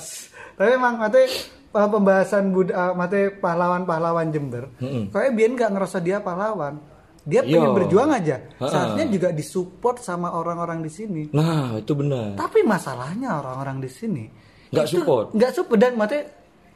[0.57, 1.23] Tapi memang mati
[1.71, 4.71] pembahasan bud uh, mati pahlawan-pahlawan Jember.
[5.13, 6.81] Kayak Bian nggak ngerasa dia pahlawan.
[7.21, 8.41] Dia pengen berjuang aja.
[8.57, 11.23] Seharusnya juga disupport sama orang-orang di sini.
[11.37, 12.35] Nah, itu benar.
[12.35, 14.25] Tapi masalahnya orang-orang di sini
[14.71, 15.27] Nggak support.
[15.35, 16.19] Nggak support dan mati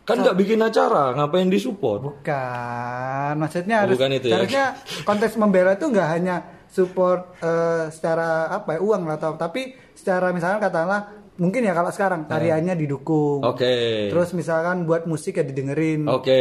[0.05, 2.13] Kan nggak bikin acara, ngapain disupport?
[2.13, 4.37] Bukan, maksudnya harus bukan itu ya?
[4.37, 4.67] harusnya
[5.09, 10.29] konteks membela itu nggak hanya support eh, secara apa ya uang lah, atau tapi secara
[10.37, 13.41] misalkan katakanlah mungkin ya kalau sekarang karyanya didukung.
[13.41, 13.51] Eh.
[13.51, 13.75] Oke.
[14.09, 16.07] Terus misalkan buat musik ya didengerin.
[16.07, 16.41] Oke.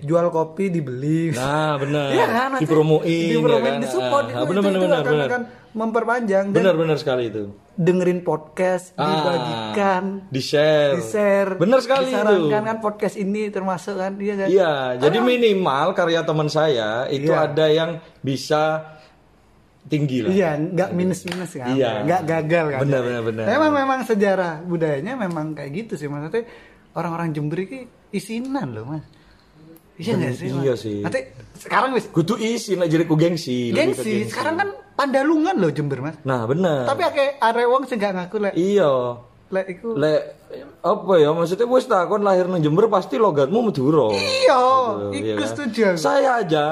[0.00, 1.30] Jual kopi dibeli.
[1.32, 2.10] Nah, benar.
[2.14, 2.50] Iya kan?
[2.56, 3.82] Dipromoin, dipromoin, ya kan?
[3.82, 7.54] disupport Ah, itu, benar, itu, benar, itu benar, akan, memperpanjang Benar, benar sekali itu.
[7.74, 10.96] dengerin podcast, Ah, dibagikan, di share.
[10.96, 12.10] di share, Benar sekali itu.
[12.10, 14.48] disarankan kan podcast ini termasuk kan iya kan?
[14.48, 17.46] Iya, jadi minimal karya teman saya itu Iya.
[17.46, 18.97] ada yang bisa
[19.88, 20.30] tinggi lah.
[20.30, 21.72] Iya, nggak minus-minus kan?
[21.74, 22.04] Iya.
[22.04, 22.80] Nggak gagal kan?
[22.84, 23.44] Benar, benar, benar.
[23.48, 26.44] Memang memang sejarah budayanya memang kayak gitu sih maksudnya
[26.94, 29.04] orang-orang Jember ini isinan loh mas.
[29.98, 30.48] Iya nggak sih?
[30.54, 30.62] Mas?
[30.62, 30.98] iya sih.
[31.02, 31.20] Nanti
[31.58, 33.74] sekarang wis Kudu isi jadi ku gengsi.
[33.74, 34.30] ke gengsi.
[34.30, 36.16] Sekarang kan pandalungan loh Jember mas.
[36.22, 36.86] Nah, benar.
[36.86, 39.18] Tapi akeh are wong sing gak ngaku lek iya.
[39.50, 39.96] lek iku.
[39.98, 40.22] Lek
[40.78, 44.14] apa ya maksudnya wis takon lahir nang Jember pasti logatmu Madura.
[44.14, 44.62] Iya,
[45.10, 45.48] Gitu, iku iya kan?
[45.50, 45.84] setuju.
[45.98, 46.64] Saya aja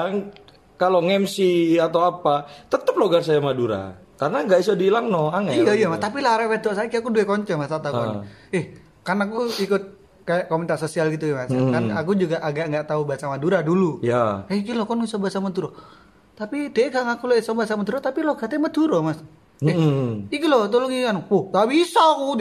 [0.77, 1.37] kalau nge-MC
[1.77, 3.97] atau apa, tetap logat saya Madura.
[4.17, 5.61] Karena nggak bisa dihilang no, angel.
[5.61, 6.01] Iya iya, Mas.
[6.01, 8.25] tapi lah arek wedok saiki aku duwe kanca Mas tak takon.
[8.49, 9.83] Eh, kan aku ikut
[10.25, 11.53] kayak komunitas sosial gitu ya Mas.
[11.53, 14.01] Kan aku juga agak nggak tahu bahasa Madura dulu.
[14.01, 14.45] Ya.
[14.49, 15.69] Eh, iki lho kon iso bahasa Madura.
[16.33, 19.17] Tapi dia gak ngaku lek iso bahasa Madura, tapi logatnya Madura, Mas.
[19.57, 20.29] Eh, Mm.
[20.29, 21.17] iki lho tolong iki kan.
[21.29, 22.37] Oh, tak bisa aku.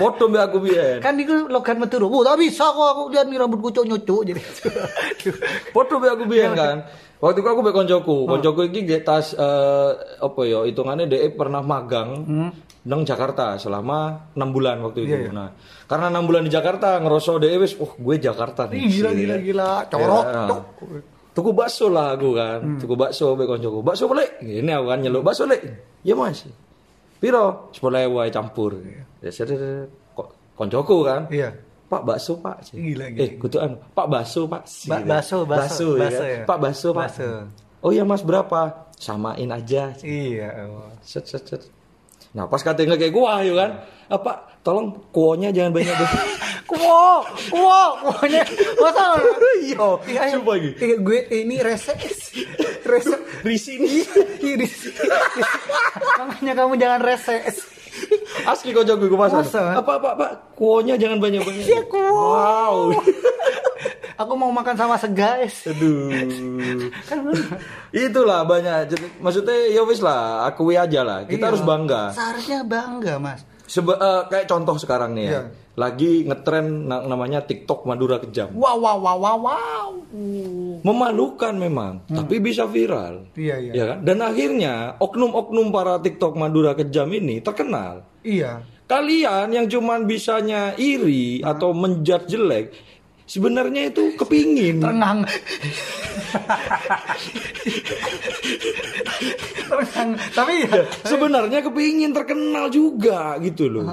[0.00, 0.98] Foto mbak aku biyen.
[1.04, 2.08] Kan iku logat Madura.
[2.08, 4.40] Oh, tak bisa aku aku lihat nih rambutku cocok jadi.
[5.76, 6.88] Foto mbak aku biyen kan.
[7.20, 9.90] Waktu itu aku mbek koncoku, koncoku iki nggih tas eh,
[10.24, 12.24] apa ya hitungannya dia pernah magang
[12.80, 15.28] nang Jakarta selama enam bulan waktu itu.
[15.28, 15.52] Nah,
[15.84, 18.80] karena enam bulan di Jakarta ngerosok dia wis, oh gue Jakarta nih.
[18.80, 20.24] Ih, gila gila gila, corok.
[20.24, 20.42] Ya.
[20.48, 20.62] cok.
[21.36, 22.80] Tuku bakso lah aku kan.
[22.80, 23.78] Tuku bakso mbek koncoku.
[23.84, 24.40] Bakso boleh?
[24.40, 25.60] Ini aku kan nyeluk bakso lek.
[26.00, 26.48] Ya Mas.
[27.20, 27.68] Piro?
[27.76, 28.80] 10.000 wae campur.
[28.80, 29.84] Ya sedih
[30.16, 31.28] kok koncoku kan.
[31.28, 31.52] Iya.
[31.90, 32.70] Pak bakso pak.
[32.72, 33.20] Gila, gila.
[33.20, 34.62] eh kutuan pak bakso pak.
[34.88, 36.30] Ba- bakso, bakso, ya bakso kan?
[36.32, 36.42] ya.
[36.48, 37.08] pak bakso pak.
[37.12, 37.28] Bakso.
[37.84, 38.88] oh iya mas berapa?
[38.96, 39.92] Samain aja.
[40.00, 40.48] Iya.
[41.04, 41.62] set set set.
[42.32, 43.84] Nah pas katanya kayak gua yuk kan?
[44.08, 46.24] Apa tolong kuonya jangan banyak banyak.
[46.70, 48.46] Kuo, kuo, kuonya.
[48.78, 49.18] Masa
[49.66, 51.98] iya coba lagi Eh, gue ini rese.
[52.90, 53.18] Rese.
[53.42, 54.06] Risi nih
[54.44, 54.92] iris
[56.18, 57.36] makanya kamu jangan rese
[58.50, 59.62] asli kau jago gua pasar Masa?
[59.76, 62.00] apa apa pak kuonya jangan banyak banyak Iya, kuo.
[62.30, 62.76] wow.
[64.20, 66.12] Aku mau makan sama seguys aduh.
[67.90, 68.92] Itulah banyak.
[69.16, 71.24] Maksudnya ya wis lah akui aja lah.
[71.24, 71.48] Kita Iya.
[71.48, 72.12] harus bangga.
[72.12, 73.40] Seharusnya bangga mas
[73.70, 75.30] Seba, eh, kayak contoh sekarang nih ya.
[75.30, 75.42] Iya.
[75.78, 78.50] Lagi ngetren na- namanya TikTok Madura Kejam.
[78.52, 79.88] wow wow wow wow wow
[80.80, 83.30] Memalukan memang, tapi bisa viral.
[83.32, 83.98] iya iya Ya kan?
[84.02, 88.02] Dan akhirnya oknum-oknum para TikTok Madura Kejam ini terkenal.
[88.20, 92.74] iya Kalian yang cuman bisanya iri atau menjat jelek,
[93.30, 94.82] sebenarnya itu kepingin.
[94.82, 95.22] tenang
[99.70, 103.86] tenang tapi ya Sebenarnya kepingin terkenal juga gitu loh.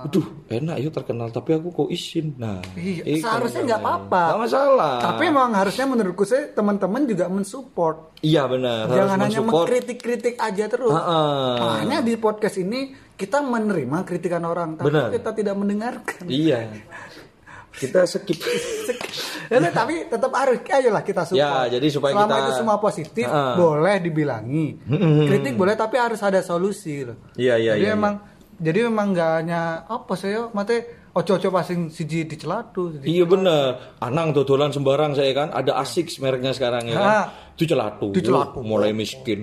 [0.00, 2.32] Aduh, enak ya terkenal, tapi aku kok izin.
[2.40, 4.22] Nah, Iya, seharusnya nggak apa-apa.
[4.32, 4.94] Nggak masalah.
[4.98, 8.88] tapi emang harusnya menurutku sih teman-teman juga mensupport Iya benar.
[8.88, 10.92] harus Jangan hanya mengkritik-kritik aja terus.
[10.92, 11.20] Ha-ha.
[11.60, 15.12] Makanya di podcast ini kita menerima kritikan orang, tapi Benar.
[15.12, 16.24] kita tidak mendengarkan.
[16.28, 16.60] Iya.
[17.80, 18.36] Kita skip.
[19.50, 21.42] Ya, tapi tetap harus, ayolah kita support.
[21.42, 23.58] Ya, jadi supaya Selama kita- itu semua positif, Ha-ha.
[23.58, 24.66] boleh dibilangi.
[25.26, 27.18] Kritik boleh, tapi harus ada solusi loh.
[27.34, 28.14] Iya, iya, Jadi iya, emang,
[28.54, 29.60] jadi memang nggak hanya
[29.90, 32.94] apa sih yo, mate ojo-ojo pasing siji di celatu.
[33.02, 33.98] iya benar.
[33.98, 35.50] Anang dodolan sembarang saya kan.
[35.50, 37.10] Ada asik mereknya sekarang ya kan.
[37.58, 38.14] Di celatu.
[38.62, 39.42] Mulai miskin.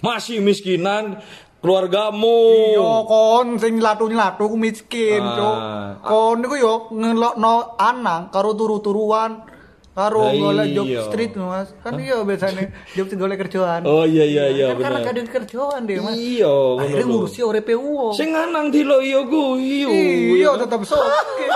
[0.00, 1.20] Masih miskinan
[1.64, 2.38] keluargamu.
[2.76, 5.32] Yo kon sing nyelatu-nyelatu ku miskin, Ah.
[5.32, 5.56] Cuk.
[6.04, 9.48] Kon niku yo ngelokno anang karo turu-turuan
[9.94, 10.74] karo Lah golek iya.
[10.74, 11.70] job street Mas.
[11.80, 13.80] Kan iya biasanya job street golek kerjaan.
[13.84, 15.06] Oh iya iya iya kan karena benar.
[15.06, 16.14] gak ada kerjaan deh, Mas.
[16.14, 17.12] Iya, ngono Akhirnya lho.
[17.16, 18.12] ngurusi uripe wong.
[18.12, 19.88] Sing anang dilo iya ku iya.
[20.36, 21.46] Iya, tetap soke.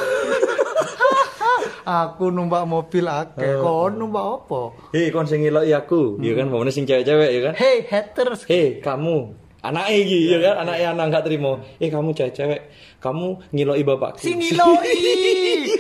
[1.86, 3.86] Aku numpak mobil akeh, Oh.
[3.86, 4.62] kon numpak apa?
[4.90, 7.54] Hei, kon sing ngeloki aku, ya kan, pokoknya sing cewek-cewek ya kan.
[7.54, 8.42] Hey haters.
[8.50, 11.62] Hei, kamu anak iki ya kan, anak anak nggak terima.
[11.78, 14.18] Eh, kamu cewek-cewek, kamu ngiloki bapakku.
[14.18, 14.98] Si ngiloi.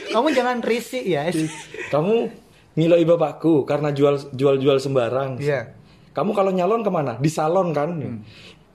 [0.16, 1.28] Kamu jangan risik ya.
[1.91, 2.30] kamu
[2.78, 5.41] ngiloki bapakku karena jual jual jual sembarang.
[5.41, 5.74] Iya.
[6.14, 7.18] Kamu kalau nyalon ke mana?
[7.18, 7.97] Di salon kan.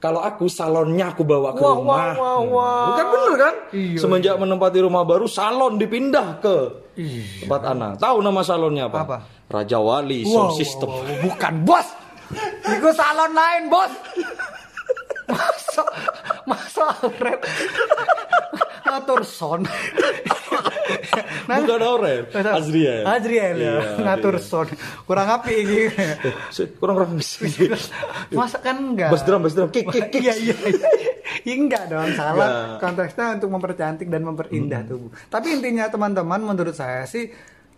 [0.01, 1.93] Kalau aku salonnya aku bawa ke Wah, rumah.
[1.93, 2.95] wah, wah, wah.
[2.97, 3.55] Kan bener kan?
[3.69, 6.55] Iya, Semenjak menempati rumah baru, salon dipindah ke
[7.45, 7.91] tempat anak.
[8.01, 8.99] Tahu nama salonnya apa?
[9.05, 9.17] Apa?
[9.45, 10.89] Raja Wali Wow, Sound System.
[10.89, 11.21] wow, wow.
[11.21, 11.87] Bukan bos.
[12.65, 13.93] Itu salon lain bos.
[15.31, 15.83] Masa
[16.43, 17.39] masa Alfred
[18.91, 19.61] ngatur son.
[21.47, 23.03] Nah, Bukan Aurel, Azriel.
[23.07, 24.43] Azriel ya, Iya, ngatur iya.
[24.43, 24.67] son.
[25.07, 25.79] Kurang api ini.
[26.77, 27.11] Kurang kurang.
[28.37, 29.09] Masa kan enggak?
[29.11, 30.21] Bass drum, bass drum, kick, kick, kick.
[30.21, 30.55] Iya iya.
[30.67, 30.89] iya.
[31.47, 32.35] Ya, enggak dong, salah.
[32.35, 32.79] Enggak.
[32.83, 35.11] Konteksnya untuk mempercantik dan memperindah tubuh.
[35.31, 37.31] Tapi intinya teman-teman menurut saya sih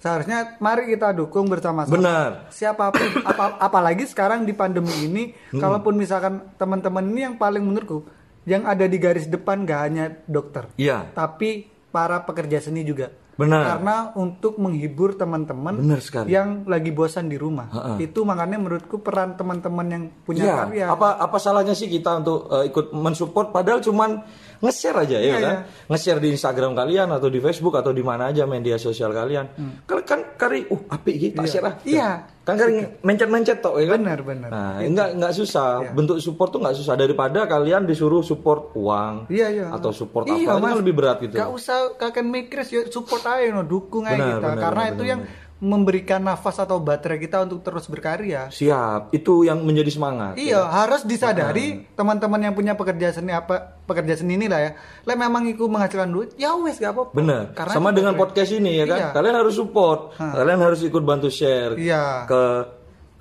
[0.04, 1.96] seharusnya mari kita dukung bersama-sama.
[1.96, 2.30] Benar.
[2.52, 5.24] Siapa pun apa, apalagi sekarang di pandemi ini
[5.56, 8.04] kalaupun misalkan teman-teman ini yang paling menurutku
[8.44, 10.68] yang ada di garis depan gak hanya dokter.
[10.76, 11.12] Iya.
[11.12, 13.12] Tapi para pekerja seni juga.
[13.34, 13.66] Benar.
[13.66, 15.82] Karena untuk menghibur teman-teman
[16.30, 17.66] yang lagi bosan di rumah.
[17.74, 17.98] Ha-ha.
[17.98, 20.86] Itu makanya menurutku peran teman-teman yang punya Iya, karya.
[20.94, 24.22] apa apa salahnya sih kita untuk eh, ikut mensupport padahal cuman
[24.64, 25.44] nge-share aja ya Iya, kan?
[25.44, 25.56] iya.
[25.92, 29.52] Nge-share di Instagram kalian atau di Facebook atau di mana aja media sosial kalian.
[29.84, 31.44] Kan kan kari uh apik gitu tak Hmm.
[31.44, 31.52] Iya.
[31.52, 31.76] share ah.
[31.84, 32.10] Iya.
[32.44, 34.00] Kan kari mencet-mencet tok ya kan?
[34.00, 34.50] Benar, benar.
[34.50, 35.84] Nah, enggak enggak susah.
[35.84, 35.92] Iya.
[35.92, 39.68] Bentuk support tuh enggak susah daripada kalian disuruh support uang Iya iya.
[39.72, 40.80] atau support iya, apa itu kan Mas.
[40.80, 41.36] lebih berat gitu.
[41.36, 44.92] Gak usah kakek mikir ya support aja no, dukung aja Benar, kita benar, karena benar,
[44.92, 45.22] itu benar, yang
[45.64, 48.52] memberikan nafas atau baterai kita untuk terus berkarya.
[48.52, 50.36] Siap, itu yang menjadi semangat.
[50.36, 54.72] Iya, harus disadari teman-teman yang punya pekerja seni apa pekerja seni ini lah ya.
[55.08, 57.16] Lah memang itu menghasilkan duit, ya wes gak apa-apa.
[57.16, 57.44] Benar.
[57.56, 59.00] Karena Sama dengan podcast ini ya kan.
[59.00, 59.10] Iya.
[59.16, 60.00] Kalian harus support.
[60.20, 62.28] Kalian harus ikut bantu share Iya.
[62.28, 62.42] ke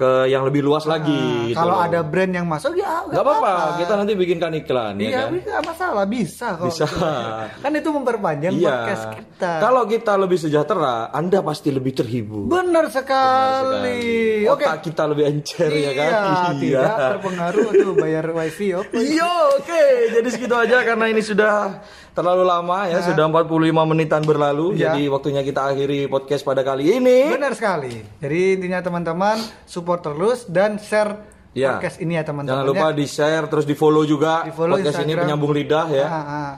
[0.03, 1.15] ke yang lebih luas lagi.
[1.47, 1.87] gitu Kalau loh.
[1.87, 5.29] ada brand yang masuk ya nggak apa-apa, kita nanti bikinkan iklan ya Iya, kan.
[5.31, 6.67] bisa masalah, bisa kok.
[6.67, 6.87] Bisa.
[7.63, 8.67] Kan itu memperpanjang Iya.
[8.73, 9.53] podcast kita.
[9.61, 12.49] Kalau kita lebih sejahtera, Anda pasti lebih terhibur.
[12.49, 14.43] Benar sekali.
[14.45, 14.65] Oke.
[14.65, 16.11] Otak kita lebih encer ya kan.
[16.11, 18.93] Iya, tidak terpengaruh tuh bayar wifi oke.
[18.93, 19.85] Iya, oke.
[20.13, 23.49] Jadi segitu aja karena ini sudah terlalu lama ya, sudah 45
[23.85, 24.73] menitan berlalu.
[24.75, 24.93] Iya.
[24.93, 27.29] Jadi waktunya kita akhiri podcast pada kali ini.
[27.29, 28.01] Benar sekali.
[28.19, 31.77] Jadi intinya teman-teman support terus dan share Ya.
[31.77, 32.49] podcast ini ya teman-teman.
[32.49, 32.97] Jangan lupa ya.
[32.97, 35.21] di share terus di follow juga Di-follow podcast ini Instagram.
[35.21, 36.07] penyambung lidah ya.
[36.07, 36.51] Ah, ah.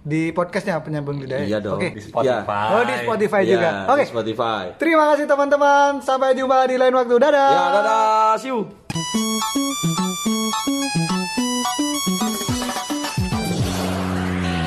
[0.00, 1.36] Di podcastnya penyambung lidah.
[1.36, 1.44] ya?
[1.44, 1.76] Iya dong.
[1.76, 1.92] Oke.
[1.92, 2.66] Di Spotify.
[2.70, 3.68] Oh di Spotify Iya, juga.
[3.68, 4.04] di Oke.
[4.08, 4.62] Spotify.
[4.80, 5.90] Terima kasih teman-teman.
[6.00, 7.14] Sampai jumpa di lain waktu.
[7.18, 7.50] Dadah.
[7.50, 8.64] Ya, dadah, see you.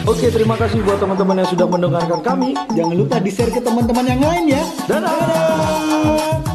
[0.03, 2.49] Oke, terima kasih buat teman-teman yang sudah mendengarkan kami.
[2.74, 4.63] Jangan lupa di-share ke teman-teman yang lain ya.
[4.86, 6.51] Dadah.